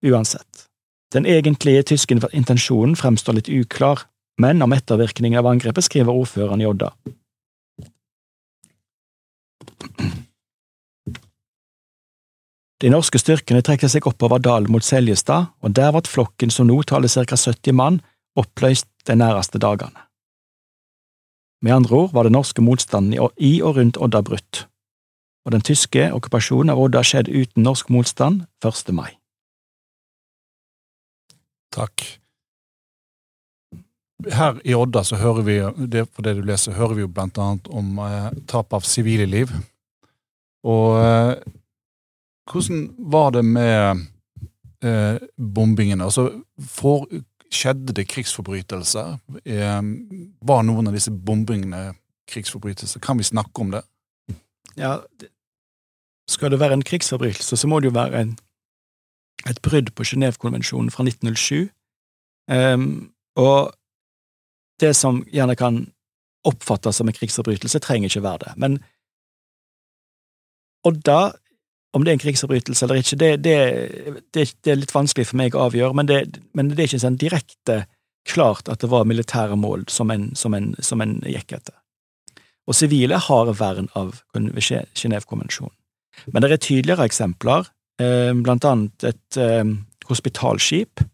Uansett, 0.07 0.69
den 1.11 1.27
egentlige 1.27 1.83
tyske 1.91 2.15
intensjonen 2.31 2.95
fremstår 2.97 3.41
litt 3.41 3.51
uklar, 3.51 4.05
men 4.39 4.63
om 4.63 4.73
ettervirkningen 4.77 5.41
av 5.41 5.49
angrepet 5.51 5.89
skriver 5.89 6.15
ordføreren 6.15 6.63
i 6.63 6.69
Odda. 6.71 6.93
De 12.79 12.91
norske 12.93 13.19
styrkene 13.19 13.63
trekker 13.67 13.91
seg 13.91 14.07
oppover 14.07 14.39
dalen 14.43 14.71
mot 14.71 14.85
Seljestad, 14.87 15.51
og 15.63 15.75
der 15.75 15.91
ble 15.95 16.05
flokken 16.07 16.53
som 16.55 16.69
nå 16.71 16.79
taler 16.87 17.11
ca 17.11 17.37
70 17.37 17.75
mann, 17.75 18.01
oppløst 18.39 18.87
de 19.09 19.17
næreste 19.19 19.59
dagene. 19.59 20.07
Med 21.63 21.75
andre 21.75 21.97
ord 22.05 22.13
var 22.15 22.29
den 22.29 22.37
norske 22.39 22.63
motstanden 22.63 23.17
i 23.37 23.53
og 23.63 23.81
rundt 23.81 23.99
Odda 23.99 24.23
brutt, 24.23 24.69
og 25.45 25.57
den 25.57 25.65
tyske 25.67 26.07
okkupasjonen 26.15 26.71
av 26.71 26.79
Odda 26.79 27.03
skjedde 27.03 27.35
uten 27.35 27.67
norsk 27.67 27.91
motstand 27.91 28.47
1. 28.63 28.95
mai. 28.95 29.19
Takk. 31.75 32.07
her 34.35 34.57
i 34.67 34.75
Odda 34.75 35.05
så 35.07 35.17
hører 35.17 35.43
vi, 35.47 35.59
det, 35.87 36.09
på 36.11 36.23
det 36.23 36.35
du 36.39 36.43
leser, 36.43 36.75
hører 36.75 36.95
vi 36.95 37.05
jo 37.05 37.11
blant 37.11 37.39
annet 37.39 37.69
om 37.71 37.99
eh, 38.03 38.31
tap 38.51 38.75
av 38.75 38.87
sivile 38.87 39.27
liv. 39.31 39.53
Og 40.67 40.99
eh, 40.99 41.37
hvordan 42.53 42.95
var 42.99 43.31
det 43.31 43.45
med 43.45 44.07
eh, 44.85 45.17
bombingene? 45.55 46.05
Altså, 46.05 46.43
for, 46.59 47.07
skjedde 47.53 47.93
det 47.97 48.09
krigsforbrytelser? 48.09 49.19
Eh, 49.45 49.83
var 50.43 50.63
noen 50.63 50.91
av 50.91 50.97
disse 50.97 51.13
bombingene 51.13 51.95
krigsforbrytelser? 52.29 53.01
Kan 53.01 53.19
vi 53.19 53.29
snakke 53.29 53.61
om 53.61 53.73
det? 53.75 53.83
Ja, 54.77 54.99
skal 56.29 56.51
det 56.51 56.61
være 56.61 56.73
en 56.73 56.85
krigsforbrytelse, 56.85 57.57
så 57.57 57.69
må 57.69 57.81
det 57.81 57.89
jo 57.89 57.97
være 57.97 58.21
en, 58.21 58.39
et 59.49 59.61
brudd 59.63 59.95
på 59.97 60.05
Genévekonvensjonen 60.05 60.91
fra 60.91 61.05
1907. 61.05 61.69
Um, 62.49 62.55
ehm, 62.57 63.13
og 63.37 63.73
det 64.81 64.97
som 64.97 65.25
gjerne 65.33 65.57
kan 65.57 65.87
oppfattes 66.45 66.97
som 66.97 67.09
en 67.09 67.17
krigsforbrytelse, 67.17 67.79
trenger 67.79 68.09
ikke 68.09 68.23
være 68.23 68.39
det. 68.45 68.53
Men 68.57 68.79
Odda, 70.87 71.33
om 71.97 72.05
det 72.05 72.13
er 72.13 72.19
en 72.19 72.23
krigsforbrytelse 72.23 72.85
eller 72.85 73.01
ikke, 73.01 73.17
det, 73.21 73.31
det, 73.45 73.57
det, 74.35 74.45
det, 74.65 74.73
er 74.73 74.81
litt 74.83 74.95
vanskelig 74.95 75.31
for 75.31 75.41
meg 75.41 75.57
å 75.57 75.65
avgjøre, 75.69 75.97
men 75.97 76.09
det, 76.09 76.21
men 76.57 76.73
er 76.75 76.85
ikke 76.85 77.01
sånn 77.01 77.21
direkte 77.21 77.83
klart 78.29 78.69
at 78.69 78.83
det 78.83 78.91
var 78.93 79.09
militære 79.09 79.57
mål 79.57 79.87
som 79.89 80.13
en, 80.13 80.31
som 80.37 80.55
en, 80.57 80.75
som 80.85 81.01
en 81.01 81.17
gikk 81.25 81.57
etter. 81.57 81.77
Og 82.69 82.77
sivile 82.77 83.17
har 83.25 83.53
vern 83.57 83.89
av 83.97 84.19
Genévekonvensjonen. 84.37 85.75
Men 86.35 86.43
det 86.43 86.51
er 86.53 86.61
tydeligere 86.61 87.07
eksempler, 87.09 87.69
eh, 88.03 88.33
blant 88.37 88.67
annet 88.69 89.07
et 89.07 89.39
eh, 89.41 89.65
hospitalskip 90.11 91.05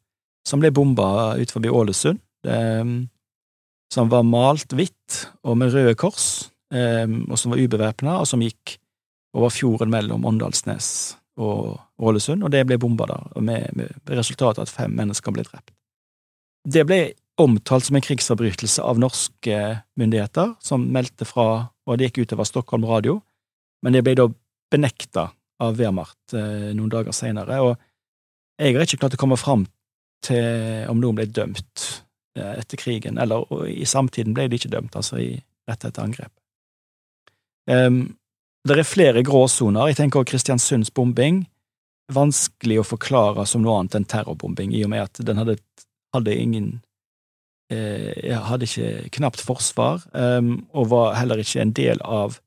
som 0.49 0.63
ble 0.63 0.73
bomba 0.75 1.37
ut 1.39 1.53
forbi 1.55 1.71
Ålesund, 1.71 2.19
eh, 2.49 2.95
som 3.95 4.11
var 4.11 4.27
malt 4.27 4.75
hvitt 4.75 5.21
og 5.45 5.61
med 5.61 5.75
røde 5.77 5.95
kors, 5.95 6.49
og 6.75 7.37
som 7.39 7.53
var 7.53 7.61
ubevæpna, 7.63 8.17
og 8.19 8.27
som 8.27 8.41
gikk 8.43 8.73
over 9.35 9.53
fjorden 9.53 9.91
mellom 9.93 10.25
Åndalsnes 10.29 10.89
og 11.41 11.75
Ålesund, 11.99 12.45
og 12.47 12.53
det 12.55 12.63
ble 12.69 12.79
bomba 12.79 13.09
der, 13.11 13.27
med, 13.43 13.67
med 13.75 14.15
resultatet 14.15 14.63
at 14.63 14.73
fem 14.73 14.95
mennesker 14.95 15.35
ble 15.35 15.45
drept. 15.47 15.73
Det 16.65 16.85
ble 16.89 17.01
omtalt 17.43 17.89
som 17.89 17.99
en 17.99 18.05
krigsforbrytelse 18.05 18.83
av 18.83 19.01
norske 19.03 19.59
myndigheter, 19.99 20.55
som 20.63 20.87
meldte 20.95 21.27
fra, 21.27 21.67
og 21.85 21.99
det 21.99 22.11
gikk 22.11 22.25
utover 22.25 22.49
Stockholm 22.49 22.87
Radio, 22.89 23.19
men 23.83 23.97
det 23.97 24.05
ble 24.07 24.15
da 24.19 24.29
benekta 24.73 25.29
av 25.63 25.77
Wehrmacht 25.79 26.35
eh, 26.37 26.71
noen 26.77 26.93
dager 26.93 27.15
senere, 27.15 27.59
og 27.63 27.75
jeg 28.63 28.77
har 28.77 28.87
ikke 28.87 29.03
klart 29.03 29.17
å 29.19 29.21
komme 29.21 29.39
fram 29.39 29.67
til 30.25 30.87
om 30.89 31.01
noen 31.03 31.19
ble 31.19 31.27
dømt 31.27 31.89
eh, 32.39 32.55
etter 32.61 32.81
krigen, 32.81 33.19
eller 33.21 33.51
i 33.67 33.87
samtiden 33.89 34.37
ble 34.37 34.47
de 34.49 34.61
ikke 34.61 34.73
dømt, 34.73 34.95
altså 34.97 35.19
i, 35.21 35.33
rett 35.69 35.87
etter 35.89 36.07
angrep. 36.07 36.33
Um, 37.67 38.15
det 38.69 38.79
er 38.81 38.89
flere 38.89 39.23
gråsoner. 39.23 39.91
Jeg 39.91 39.99
tenker 39.99 40.21
også 40.21 40.31
Kristiansunds 40.31 40.91
bombing. 40.95 41.45
Vanskelig 42.13 42.81
å 42.81 42.87
forklare 42.87 43.47
som 43.49 43.65
noe 43.65 43.77
annet 43.81 43.99
enn 43.99 44.09
terrorbombing, 44.09 44.73
i 44.77 44.83
og 44.85 44.93
med 44.93 45.05
at 45.07 45.21
den 45.25 45.41
hadde, 45.41 45.57
hadde 46.17 46.37
ingen 46.37 46.67
eh, 47.73 48.33
Hadde 48.45 48.69
ikke 48.69 49.09
knapt 49.19 49.41
forsvar, 49.41 50.05
um, 50.13 50.67
og 50.73 50.91
var 50.93 51.15
heller 51.17 51.41
ikke 51.41 51.63
en 51.65 51.73
del 51.77 52.03
av 52.05 52.39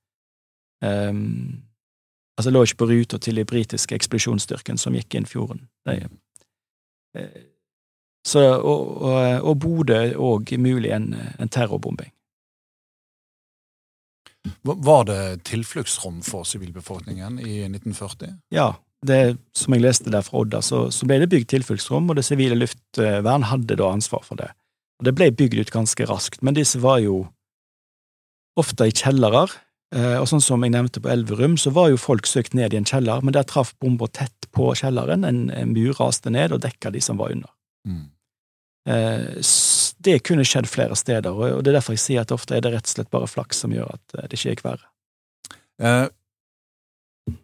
um, 0.86 1.64
Altså 2.38 2.54
lå 2.54 2.62
ikke 2.64 2.84
på 2.84 2.90
ruta 2.92 3.18
til 3.18 3.40
de 3.40 3.46
britiske 3.50 3.98
ekspedisjonsstyrken 3.98 4.78
som 4.78 4.94
gikk 4.94 5.16
inn 5.18 5.26
fjorden. 5.26 5.64
De, 5.90 6.04
eh, 7.18 7.40
så, 8.28 8.44
og, 8.60 8.92
og, 9.02 9.18
og 9.42 9.56
Bodø 9.64 10.02
òg 10.22 10.54
mulig 10.62 10.92
en, 10.94 11.16
en 11.40 11.50
terrorbombing. 11.50 12.12
Var 14.64 15.08
det 15.10 15.22
tilfluktsrom 15.48 16.22
for 16.24 16.48
sivilbefolkningen 16.48 17.40
i 17.40 17.64
1940? 17.68 18.38
Ja, 18.54 18.74
det, 19.06 19.38
som 19.56 19.76
jeg 19.76 19.84
leste 19.84 20.14
der 20.14 20.24
fra 20.26 20.42
Odda, 20.42 20.62
så, 20.64 20.88
så 20.94 21.08
ble 21.10 21.20
det 21.22 21.30
bygd 21.32 21.50
tilfluktsrom, 21.52 22.10
og 22.10 22.20
det 22.20 22.26
sivile 22.28 22.58
luftvern 22.58 23.48
hadde 23.52 23.80
da 23.80 23.92
ansvar 23.92 24.24
for 24.28 24.40
det. 24.40 24.50
Og 25.02 25.10
Det 25.10 25.14
ble 25.18 25.32
bygd 25.36 25.62
ut 25.62 25.74
ganske 25.74 26.08
raskt, 26.10 26.42
men 26.42 26.58
disse 26.58 26.80
var 26.82 27.02
jo 27.04 27.26
ofte 28.58 28.88
i 28.90 28.96
kjellere, 28.96 29.46
Eh, 29.96 30.18
og 30.20 30.26
sånn 30.28 30.44
som 30.44 30.64
jeg 30.66 30.74
nevnte 30.74 31.00
på 31.00 31.12
Elverum, 31.14 31.56
så 31.60 31.72
var 31.76 31.94
jo 31.94 32.02
folk 32.02 32.28
søkt 32.28 32.58
ned 32.58 32.74
i 32.74 32.80
en 32.82 32.88
kjeller, 32.88 33.24
men 33.24 33.36
der 33.36 33.48
traff 33.48 33.72
bomba 33.80 34.10
tett 34.12 34.50
på 34.56 34.74
kjelleren. 34.76 35.24
En, 35.28 35.46
en 35.54 35.72
mur 35.72 35.96
raste 36.02 36.32
ned 36.34 36.56
og 36.56 36.64
dekka 36.66 36.92
de 36.92 37.04
som 37.04 37.20
var 37.22 37.32
under. 37.36 37.54
Mm. 37.88 38.04
Eh, 38.92 39.30
det 40.08 40.22
kunne 40.28 40.46
skjedd 40.48 40.70
flere 40.72 40.98
steder, 40.98 41.36
og 41.36 41.64
det 41.64 41.72
er 41.72 41.80
derfor 41.80 41.98
jeg 41.98 42.04
sier 42.04 42.24
at 42.26 42.34
ofte 42.36 42.58
er 42.58 42.64
det 42.66 42.74
rett 42.74 42.88
og 42.88 42.94
slett 42.96 43.12
bare 43.14 43.30
flaks 43.30 43.64
som 43.64 43.76
gjør 43.76 43.92
at 43.98 44.18
eh, 44.18 44.28
det 44.28 44.40
ikke 44.40 44.56
gikk 44.56 44.66
verre. 44.66 44.90
Eh, 45.78 46.08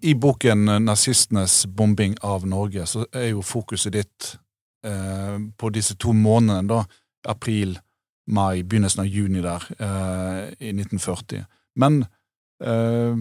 I 0.02 0.16
boken 0.16 0.66
'Nazistenes 0.82 1.66
bombing 1.68 2.16
av 2.24 2.48
Norge' 2.48 2.88
så 2.88 3.06
er 3.14 3.34
jo 3.34 3.44
fokuset 3.44 3.94
ditt 3.94 4.36
eh, 4.86 5.38
på 5.58 5.70
disse 5.76 5.96
to 6.00 6.14
månedene, 6.16 6.68
da, 6.68 6.84
april, 7.30 7.78
mai, 8.28 8.64
begynnelsen 8.64 9.04
av 9.04 9.08
juni 9.08 9.42
der, 9.44 9.64
eh, 9.80 10.54
i 10.60 10.72
1940. 10.72 11.46
Men 11.76 12.06
Eh, 12.64 13.16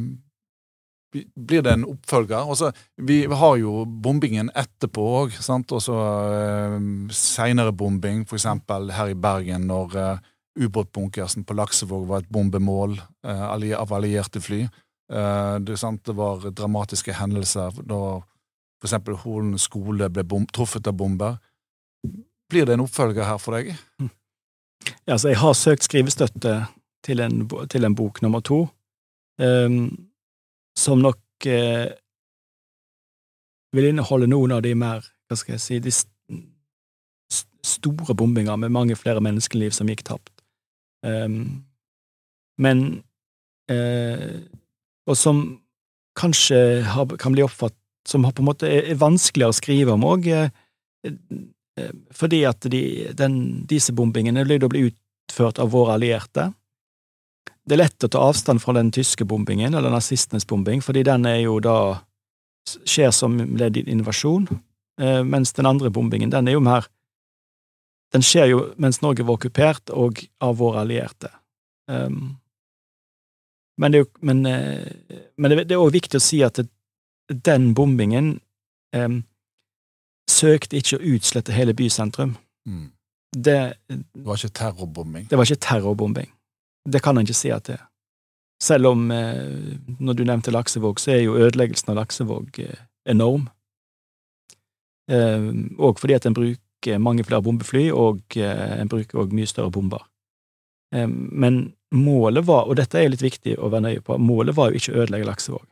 blir 1.13 1.63
det 1.65 1.73
en 1.77 1.87
oppfølger? 1.93 2.49
Også, 2.49 2.73
vi 2.97 3.25
har 3.27 3.57
jo 3.61 3.85
bombingen 3.85 4.51
etterpå 4.57 5.05
òg, 5.23 5.39
og 5.61 5.83
så 5.85 5.97
uh, 5.97 6.79
seinere 7.13 7.73
bombing, 7.73 8.25
eksempel 8.25 8.93
her 8.97 9.13
i 9.13 9.19
Bergen, 9.19 9.69
når 9.69 9.97
uh, 9.99 10.31
ubåtbunkersen 10.61 11.45
på 11.45 11.57
Laksevåg 11.57 12.07
var 12.09 12.23
et 12.23 12.33
bombemål 12.33 12.99
uh, 13.01 13.47
av 13.53 13.93
allierte 13.93 14.41
fly. 14.41 14.65
Uh, 15.13 15.59
det, 15.61 15.77
det, 15.77 16.17
var 16.17 16.51
dramatiske 16.51 17.13
hendelser 17.13 17.83
da 17.85 18.23
eksempel 18.83 19.15
Holen 19.23 19.59
skole 19.63 20.09
ble 20.11 20.25
truffet 20.53 20.89
av 20.89 20.97
bomber. 20.99 21.37
Blir 22.51 22.67
det 22.67 22.77
en 22.77 22.85
oppfølger 22.85 23.25
her 23.25 23.39
for 23.41 23.57
deg? 23.57 23.77
Ja, 25.07 25.15
altså, 25.15 25.29
jeg 25.31 25.39
har 25.39 25.55
søkt 25.55 25.87
skrivestøtte 25.87 26.55
til 27.07 27.23
en, 27.23 27.45
til 27.71 27.87
en 27.87 27.95
bok 27.99 28.21
nummer 28.23 28.43
to 28.43 28.65
um, 29.39 29.87
som 30.79 31.03
nok 31.03 31.47
eh, 31.47 31.91
vil 33.73 33.89
inneholde 33.91 34.29
noen 34.31 34.57
av 34.57 34.63
de 34.65 34.75
mer, 34.79 35.05
hva 35.29 35.39
skal 35.39 35.57
jeg 35.57 35.65
si, 35.65 35.81
de 35.83 35.93
st 35.93 36.09
store 37.63 38.15
bombinger 38.19 38.59
med 38.59 38.75
mange 38.75 38.97
flere 38.99 39.23
menneskeliv 39.23 39.71
som 39.71 39.89
gikk 39.89 40.03
tapt. 40.09 40.33
Um, 41.07 41.63
men 42.59 43.03
eh, 43.71 44.43
Og 45.07 45.17
som 45.19 45.39
kanskje 46.19 46.83
har, 46.87 47.07
kan 47.19 47.35
bli 47.35 47.43
oppfattet 47.43 47.79
som 48.07 48.27
på 48.27 48.43
en 48.43 48.49
måte 48.51 48.67
er 48.67 48.99
vanskeligere 48.99 49.55
å 49.55 49.57
skrive 49.57 49.95
om 49.95 50.05
òg, 50.07 50.27
eh, 50.29 50.51
fordi 52.15 52.43
at 52.47 52.67
de, 52.71 52.83
den, 53.17 53.37
disse 53.71 53.95
bombingene 53.95 54.45
vil 54.47 54.61
da 54.63 54.71
bli 54.71 54.85
utført 54.91 55.61
av 55.63 55.71
våre 55.73 55.97
allierte. 55.97 56.51
Det 57.63 57.77
er 57.77 57.85
lett 57.85 58.05
å 58.05 58.11
ta 58.11 58.23
avstand 58.27 58.63
fra 58.63 58.75
den 58.75 58.91
tyske 58.95 59.25
bombingen, 59.29 59.75
eller 59.75 59.93
nazistenes 59.93 60.47
bombing, 60.49 60.83
fordi 60.83 61.05
den 61.07 61.27
er 61.31 61.45
jo 61.45 61.61
da 61.63 61.77
skjer 62.67 63.13
som 63.15 63.37
ledd 63.59 63.79
i 63.79 63.85
invasjon, 63.91 64.49
eh, 65.01 65.23
mens 65.23 65.53
den 65.53 65.67
andre 65.67 65.91
bombingen, 65.91 66.31
den 66.31 66.49
er 66.49 66.59
jo 66.59 66.65
mer 66.65 66.89
Den 68.13 68.21
skjer 68.21 68.45
jo 68.51 68.57
mens 68.77 68.99
Norge 69.01 69.25
var 69.25 69.39
okkupert, 69.39 69.89
og 69.89 70.19
av 70.45 70.59
våre 70.59 70.83
allierte. 70.83 71.31
Um, 71.89 72.37
men 73.81 73.93
det 73.93 73.99
er 73.99 74.05
jo 74.05 74.11
men, 74.21 74.47
eh, 74.47 75.21
men 75.41 75.55
det 75.57 75.73
er 75.73 75.81
òg 75.81 75.95
viktig 75.95 76.21
å 76.21 76.21
si 76.21 76.43
at 76.45 76.61
den 77.33 77.71
bombingen 77.73 78.35
um, 78.93 79.23
søkte 80.29 80.77
ikke 80.77 80.99
å 80.99 81.07
utslette 81.15 81.57
hele 81.57 81.73
bysentrum. 81.73 82.37
Mm. 82.69 82.91
Det, 83.33 83.59
det 83.89 84.27
var 84.29 84.37
ikke 84.37 84.59
terrorbombing? 84.61 85.27
Det 85.31 85.41
var 85.41 85.49
ikke 85.49 85.65
terrorbombing. 85.65 86.29
Det 86.85 87.03
kan 87.03 87.19
en 87.19 87.27
ikke 87.27 87.39
si 87.39 87.51
at 87.55 87.67
det 87.69 87.79
er. 87.79 87.89
Selv 88.63 88.87
om, 88.87 89.11
eh, 89.11 89.79
når 89.99 90.15
du 90.15 90.25
nevnte 90.25 90.55
Laksevåg, 90.55 91.01
så 91.03 91.17
er 91.17 91.25
jo 91.25 91.35
ødeleggelsen 91.35 91.91
av 91.91 91.99
Laksevåg 91.99 92.59
eh, 92.63 92.85
enorm. 93.11 93.49
Og 95.11 95.89
eh, 95.89 95.99
fordi 95.99 96.15
at 96.15 96.29
en 96.29 96.37
bruker 96.37 97.01
mange 97.03 97.25
flere 97.27 97.43
bombefly, 97.43 97.89
og 97.91 98.37
en 98.39 98.91
bruker 98.91 99.19
òg 99.19 99.35
mye 99.35 99.51
større 99.51 99.71
bomber. 99.71 100.03
Men 100.93 101.61
målet 101.95 102.47
var, 102.47 102.67
og 102.67 102.77
dette 102.77 102.99
er 102.99 103.11
litt 103.13 103.23
viktig 103.23 103.55
å 103.55 103.71
være 103.71 103.85
nøye 103.87 104.03
på, 104.05 104.19
målet 104.19 104.57
var 104.57 104.71
jo 104.71 104.81
ikke 104.81 104.95
å 104.95 105.03
ødelegge 105.05 105.29
Laksevåg. 105.29 105.67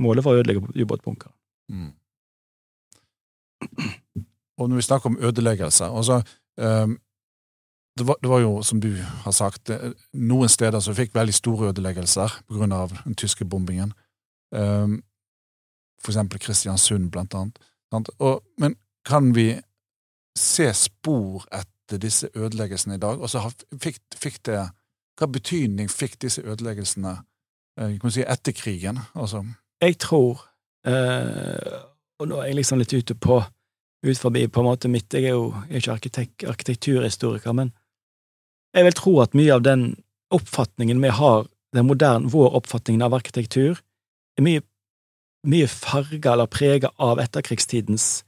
Målet 0.00 0.24
var 0.24 0.32
å 0.32 0.40
ødelegge 0.40 0.72
ubåtbunkeren. 0.80 1.34
Mm. 1.72 1.92
Og 4.56 4.68
når 4.68 4.80
vi 4.80 4.86
snakker 4.88 5.12
om 5.12 5.20
ødeleggelser 5.20 5.92
altså, 5.92 6.22
um, 6.56 6.96
det 7.98 8.04
var, 8.04 8.16
det 8.22 8.28
var, 8.28 8.40
jo, 8.40 8.62
som 8.62 8.80
du 8.80 8.90
har 9.24 9.32
sagt, 9.32 9.70
noen 10.12 10.50
steder 10.52 10.82
som 10.84 10.94
fikk 10.96 11.14
veldig 11.16 11.34
store 11.34 11.70
ødeleggelser 11.70 12.34
av 12.76 12.92
den 13.04 13.14
tyske 13.16 13.44
bombingen. 13.48 13.94
Um, 14.52 14.98
for 16.02 16.12
eksempel 16.12 16.38
Kristiansund, 16.38 17.10
blant 17.10 17.34
annet. 17.34 17.58
Og, 18.18 18.42
men 18.60 18.76
kan 19.06 19.32
vi 19.34 19.54
se 20.38 20.68
spor 20.76 21.46
etter 21.54 22.00
disse 22.02 22.28
ødeleggelsene 22.34 22.98
i 22.98 23.02
dag? 23.02 23.22
Altså, 23.22 23.42
fikk, 23.80 24.02
fikk 24.16 24.42
det, 24.46 24.60
hva 25.16 25.28
betydning 25.32 25.88
fikk 25.90 26.18
disse 26.26 26.44
ødeleggelsene 26.44 27.14
eh, 27.80 27.96
si, 28.10 28.24
etter 28.26 28.52
krigen? 28.52 29.00
Altså? 29.14 29.44
Jeg 29.80 29.98
tror, 30.02 30.44
eh, 30.86 31.80
og 32.20 32.28
nå 32.28 32.42
er 32.42 32.50
jeg 32.50 32.60
liksom 32.60 32.82
litt 32.82 32.92
ute 32.92 33.16
på 33.16 33.40
ut 34.06 34.18
forbi 34.20 34.44
på 34.52 34.60
en 34.60 34.68
måte 34.68 34.90
mitt, 34.92 35.14
jeg 35.14 35.30
er 35.30 35.34
jo 35.34 35.48
ikke 35.70 35.96
arkitekt, 35.96 36.44
arkitekturhistoriker, 36.46 37.54
men 37.56 37.72
jeg 38.74 38.86
vil 38.86 38.96
tro 38.96 39.14
at 39.22 39.36
mye 39.36 39.54
av 39.54 39.62
den 39.66 39.88
oppfatningen 40.34 41.00
vi 41.02 41.12
har, 41.14 41.46
den 41.76 41.86
moderne, 41.88 42.30
vår 42.32 42.56
oppfatning 42.58 43.02
av 43.04 43.14
arkitektur, 43.16 43.78
er 44.36 44.44
mye, 44.44 44.64
mye 45.46 45.68
farga 45.70 46.34
eller 46.34 46.50
prega 46.50 46.90
av 47.02 47.20
etterkrigstidens 47.22 48.24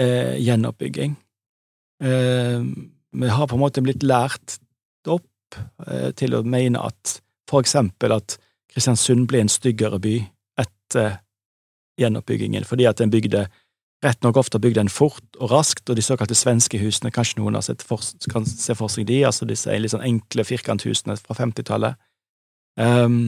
eh, 0.00 0.36
gjenoppbygging. 0.42 1.16
Eh, 2.02 2.60
vi 3.12 3.28
har 3.28 3.48
på 3.48 3.56
en 3.56 3.64
måte 3.64 3.82
blitt 3.84 4.04
lært 4.06 4.58
opp 5.08 5.58
eh, 5.86 6.10
til 6.16 6.36
å 6.36 6.44
mene 6.46 6.82
at 6.82 7.18
for 7.50 7.64
eksempel 7.64 8.14
at 8.14 8.38
Kristiansund 8.70 9.26
ble 9.30 9.42
en 9.42 9.50
styggere 9.50 9.98
by 10.02 10.20
etter 10.60 11.18
gjenoppbyggingen, 12.00 12.64
fordi 12.68 12.86
at 12.86 13.00
den 13.00 13.10
bygde 13.10 13.48
rett 14.04 14.22
nok 14.24 14.38
ofte 14.40 14.58
bygde 14.60 14.80
den 14.80 14.92
fort 14.92 15.36
og 15.38 15.50
raskt, 15.52 15.90
og 15.90 15.96
de 15.96 16.04
såkalte 16.04 16.36
svenske 16.38 16.80
husene, 16.80 17.12
kanskje 17.12 17.40
noen 17.40 17.58
for, 17.84 18.04
kan 18.32 18.46
se 18.48 18.76
for 18.76 18.92
seg 18.92 19.06
de, 19.10 19.20
altså 19.28 19.48
disse 19.48 19.76
litt 19.76 19.92
sånn 19.92 20.06
enkle 20.06 20.46
firkanthusene 20.48 21.18
fra 21.20 21.36
50-tallet. 21.36 22.00
Um, 22.80 22.86
ehm, 22.86 23.18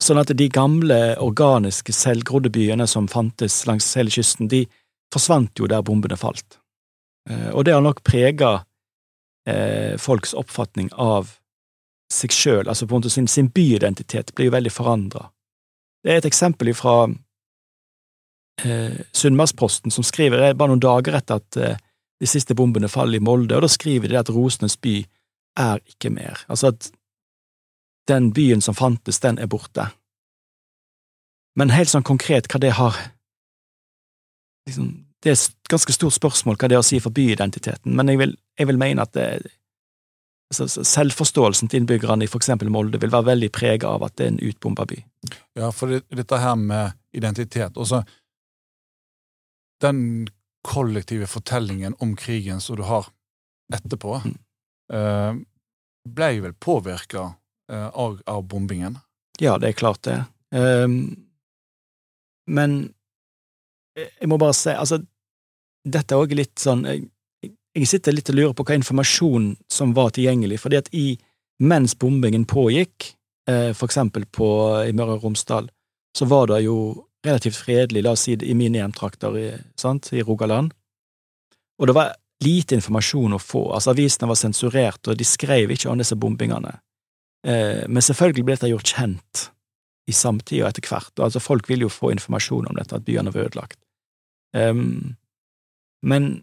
sånn 0.00 0.20
at 0.22 0.30
de 0.36 0.46
gamle, 0.52 1.00
organiske, 1.20 1.92
selvgrodde 1.92 2.52
byene 2.54 2.86
som 2.88 3.08
fantes 3.10 3.64
langs 3.66 3.90
hele 3.98 4.12
kysten, 4.14 4.48
de 4.48 4.64
forsvant 5.12 5.58
jo 5.58 5.66
der 5.70 5.82
bombene 5.82 6.18
falt. 6.20 6.60
Uh, 7.28 7.50
og 7.50 7.66
det 7.66 7.74
har 7.74 7.82
nok 7.84 8.04
prega 8.06 8.52
uh, 8.62 9.94
folks 9.98 10.32
oppfatning 10.38 10.92
av 10.94 11.34
seg 12.10 12.34
sjøl, 12.34 12.68
altså 12.68 12.86
på 12.86 12.94
en 12.94 13.02
måte 13.02 13.12
sin, 13.12 13.28
sin 13.30 13.50
byidentitet 13.54 14.32
blir 14.34 14.48
jo 14.48 14.54
veldig 14.54 14.72
forandra. 14.74 15.26
Det 16.02 16.14
er 16.14 16.22
et 16.22 16.30
eksempel 16.30 16.72
fra 16.74 17.10
eh, 18.64 19.00
Sunnmørsposten, 19.12 19.92
som 19.94 20.06
skriver 20.06 20.42
det 20.42 20.56
bare 20.58 20.72
noen 20.72 20.82
dager 20.82 21.16
etter 21.18 21.40
at 21.40 21.60
eh, 21.60 21.78
de 22.20 22.28
siste 22.28 22.54
bombene 22.56 22.90
faller 22.92 23.20
i 23.20 23.24
Molde, 23.24 23.56
og 23.56 23.64
da 23.64 23.70
skriver 23.70 24.12
de 24.12 24.18
at 24.20 24.30
Rosenes 24.32 24.76
by 24.80 24.98
er 25.60 25.80
ikke 25.88 26.12
mer. 26.12 26.42
Altså 26.52 26.74
at 26.74 26.90
den 28.08 28.32
byen 28.36 28.60
som 28.64 28.74
fantes, 28.74 29.20
den 29.20 29.38
er 29.38 29.48
borte. 29.50 29.88
Men 31.58 31.72
helt 31.74 31.90
sånn 31.92 32.06
konkret 32.06 32.48
hva 32.50 32.60
det 32.62 32.74
har 32.78 32.96
liksom, 34.68 34.92
Det 35.20 35.32
er 35.32 35.36
et 35.36 35.68
ganske 35.68 35.92
stort 35.92 36.16
spørsmål 36.16 36.56
hva 36.56 36.68
det 36.70 36.78
har 36.78 36.84
å 36.84 36.86
si 36.86 37.00
for 37.02 37.12
byidentiteten, 37.12 37.92
men 37.92 38.08
jeg 38.08 38.20
vil, 38.22 38.30
jeg 38.56 38.68
vil 38.70 38.78
mene 38.80 39.04
at 39.04 39.12
det, 39.12 39.26
altså, 40.48 40.84
selvforståelsen 40.86 41.68
til 41.68 41.82
innbyggerne 41.82 42.24
i 42.24 42.30
for 42.30 42.40
eksempel 42.40 42.70
Molde 42.72 43.00
vil 43.02 43.12
være 43.12 43.28
veldig 43.34 43.50
prega 43.52 43.90
av 43.90 44.06
at 44.06 44.16
det 44.16 44.26
er 44.26 44.32
en 44.32 44.40
utbomba 44.48 44.86
by. 44.88 44.96
Ja, 45.60 45.68
for 45.76 45.92
det, 45.92 46.06
dette 46.08 46.40
her 46.40 46.56
med 46.56 46.96
identitet 47.12 47.76
også, 47.76 48.00
Den 49.80 50.28
kollektive 50.66 51.26
fortellingen 51.30 51.94
om 51.98 52.16
krigen 52.16 52.60
som 52.60 52.76
du 52.76 52.84
har 52.84 53.08
etterpå, 53.72 54.18
mm. 54.24 54.36
uh, 54.92 55.38
ble 56.08 56.30
vel 56.44 56.54
påvirka 56.58 57.30
uh, 57.72 57.88
av, 57.88 58.18
av, 58.26 58.42
bombingen? 58.44 58.98
Ja, 59.40 59.56
det 59.58 59.70
er 59.70 59.78
klart 59.78 60.02
det. 60.04 60.18
Um, 60.52 61.14
men 62.50 62.90
jeg 63.96 64.28
må 64.30 64.38
bare 64.40 64.56
si, 64.56 64.72
altså, 64.74 65.00
dette 65.86 66.14
er 66.14 66.22
òg 66.22 66.34
litt 66.36 66.60
sånn 66.60 66.84
jeg, 66.88 67.04
jeg, 67.76 67.88
sitter 67.88 68.14
litt 68.14 68.30
og 68.32 68.38
lurer 68.38 68.56
på 68.56 68.66
hva 68.68 68.76
informasjon 68.78 69.52
som 69.70 69.94
var 69.96 70.12
tilgjengelig, 70.16 70.60
fordi 70.62 70.80
at 70.80 70.90
i, 70.96 71.06
mens 71.62 71.96
bombingen 71.98 72.46
pågikk, 72.48 73.12
eh, 73.50 73.70
for 73.76 73.88
eksempel 73.88 74.26
på, 74.26 74.48
i 74.88 74.94
Møre 74.96 75.18
og 75.18 75.26
Romsdal, 75.28 75.70
så 76.16 76.26
var 76.30 76.50
det 76.50 76.64
jo 76.66 76.76
relativt 77.26 77.58
fredelig, 77.60 78.02
la 78.04 78.14
oss 78.16 78.26
si 78.26 78.34
i 78.34 78.56
mine 78.56 78.80
hjemtrakter 78.80 79.36
i, 79.38 79.46
i 79.54 80.24
Rogaland, 80.24 80.74
og 81.80 81.88
det 81.88 81.96
var 81.96 82.14
lite 82.44 82.76
informasjon 82.78 83.36
å 83.36 83.40
få, 83.40 83.66
altså 83.76 83.92
avisene 83.92 84.28
var 84.30 84.38
sensurert, 84.40 85.00
og 85.08 85.18
de 85.20 85.26
skrev 85.28 85.72
ikke 85.74 85.90
om 85.92 86.00
disse 86.00 86.16
bombingene, 86.16 86.78
eh, 87.46 87.82
men 87.88 88.04
selvfølgelig 88.04 88.46
ble 88.46 88.56
dette 88.56 88.72
gjort 88.72 88.94
kjent 88.94 89.46
i 90.08 90.16
samtida 90.16 90.70
etter 90.70 90.86
hvert, 90.88 91.12
altså 91.20 91.42
folk 91.42 91.68
vil 91.70 91.84
jo 91.86 91.92
få 91.92 92.12
informasjon 92.14 92.70
om 92.70 92.78
dette, 92.78 92.96
at 92.96 93.06
byene 93.06 93.32
var 93.34 93.50
ødelagt. 93.50 93.78
Um, 94.56 95.16
men 96.02 96.40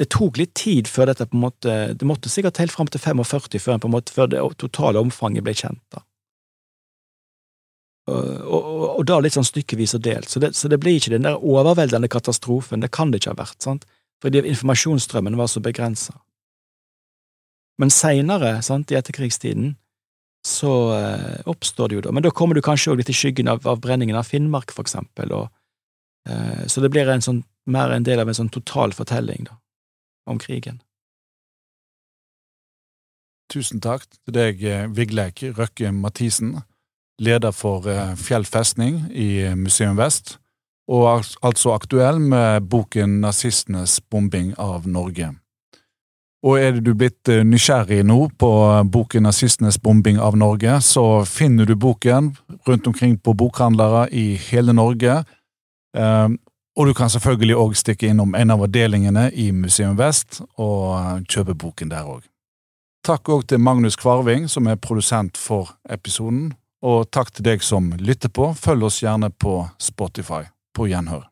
det 0.00 0.10
tok 0.12 0.40
litt 0.40 0.52
tid 0.58 0.88
før 0.90 1.10
dette 1.10 1.26
på 1.28 1.36
en 1.36 1.44
måte 1.44 1.74
Det 1.96 2.04
måtte 2.08 2.28
sikkert 2.32 2.58
helt 2.60 2.74
fram 2.74 2.88
til 2.92 3.00
45 3.00 3.60
før, 3.60 3.78
på 3.80 3.88
en 3.88 3.94
måte, 3.94 4.12
før 4.12 4.28
det 4.32 4.42
totale 4.60 5.00
omfanget 5.00 5.44
ble 5.46 5.54
kjent. 5.56 5.80
da. 5.94 6.02
Og, 8.10 8.60
og, 8.60 8.84
og 8.98 9.04
da 9.08 9.18
litt 9.22 9.36
sånn 9.36 9.46
stykkevis 9.46 9.94
og 9.98 10.04
delt, 10.04 10.30
så 10.30 10.42
det, 10.42 10.54
så 10.58 10.70
det 10.72 10.80
blir 10.82 10.98
ikke 10.98 11.14
den 11.14 11.28
der 11.28 11.38
overveldende 11.38 12.10
katastrofen, 12.10 12.82
det 12.82 12.92
kan 12.94 13.12
det 13.12 13.20
ikke 13.20 13.34
ha 13.34 13.42
vært, 13.42 13.58
sant, 13.62 13.86
fordi 14.22 14.42
informasjonsstrømmen 14.50 15.38
var 15.38 15.48
så 15.52 15.62
begrensa. 15.64 16.16
Men 17.80 17.92
seinere, 17.94 18.58
i 18.60 18.98
etterkrigstiden, 18.98 19.74
så 20.46 20.72
eh, 20.96 21.40
oppstår 21.48 21.88
det 21.88 21.98
jo 21.98 22.02
da, 22.08 22.12
men 22.16 22.24
da 22.24 22.32
kommer 22.32 22.56
du 22.56 22.64
kanskje 22.64 22.92
òg 22.92 23.00
litt 23.00 23.12
i 23.12 23.16
skyggen 23.16 23.48
av, 23.52 23.64
av, 23.68 23.80
brenningen 23.84 24.16
av 24.16 24.28
Finnmark, 24.28 24.72
for 24.72 24.84
eksempel, 24.84 25.32
og, 25.36 25.48
eh, 26.28 26.66
så 26.68 26.84
det 26.84 26.92
blir 26.92 27.08
en 27.08 27.24
sånn 27.24 27.42
mer 27.70 27.92
en 27.92 28.06
del 28.06 28.20
av 28.22 28.28
en 28.28 28.36
sånn 28.36 28.52
total 28.52 28.94
fortelling 28.96 29.48
da, 29.48 29.58
om 30.28 30.40
krigen. 30.40 30.80
Tusen 33.52 33.82
takk 33.84 34.06
til 34.08 34.36
deg, 34.36 34.64
eh, 34.64 34.86
Vigleik 34.96 35.42
Røkke 35.56 35.92
Mathisen, 35.92 36.58
leder 37.20 37.52
for 37.54 37.86
eh, 37.90 38.14
Fjell 38.18 38.46
festning 38.48 39.04
i 39.12 39.44
Museum 39.56 39.98
Vest, 40.00 40.38
og 40.90 41.06
er 41.06 41.28
altså 41.46 41.74
aktuell 41.76 42.18
med 42.18 42.66
boken 42.72 43.20
Nazistenes 43.22 44.00
bombing 44.10 44.54
av 44.58 44.88
Norge. 44.90 45.30
Og 46.40 46.56
er 46.56 46.80
du 46.80 46.94
blitt 46.96 47.28
eh, 47.28 47.44
nysgjerrig 47.44 48.00
nå 48.08 48.18
på 48.40 48.52
boken 48.90 49.28
Nazistenes 49.28 49.78
bombing 49.78 50.18
av 50.18 50.38
Norge, 50.40 50.80
så 50.80 51.24
finner 51.28 51.68
du 51.68 51.76
boken 51.76 52.32
rundt 52.66 52.88
omkring 52.88 53.18
på 53.20 53.36
bokhandlere 53.36 54.08
i 54.10 54.32
hele 54.50 54.72
Norge. 54.72 55.20
Og 56.80 56.86
du 56.86 56.94
kan 56.94 57.10
selvfølgelig 57.10 57.56
òg 57.58 57.74
stikke 57.76 58.08
innom 58.08 58.34
en 58.38 58.52
av 58.54 58.62
avdelingene 58.64 59.26
i 59.36 59.50
Museum 59.52 59.98
Vest 59.98 60.40
og 60.56 60.84
eh, 60.96 61.16
kjøpe 61.28 61.56
boken 61.58 61.90
der 61.90 62.06
òg. 62.08 62.22
Takk 63.04 63.28
òg 63.32 63.46
til 63.48 63.60
Magnus 63.60 63.96
Kvarving, 64.00 64.46
som 64.48 64.68
er 64.68 64.80
produsent 64.80 65.36
for 65.40 65.74
episoden, 65.90 66.52
og 66.82 67.10
takk 67.12 67.32
til 67.34 67.46
deg 67.46 67.64
som 67.64 67.92
lytter 67.98 68.32
på. 68.32 68.52
Følg 68.56 68.88
oss 68.88 69.02
gjerne 69.02 69.30
på 69.30 69.62
Spotify. 69.80 70.46
På 70.76 70.88
gjenhør. 70.90 71.29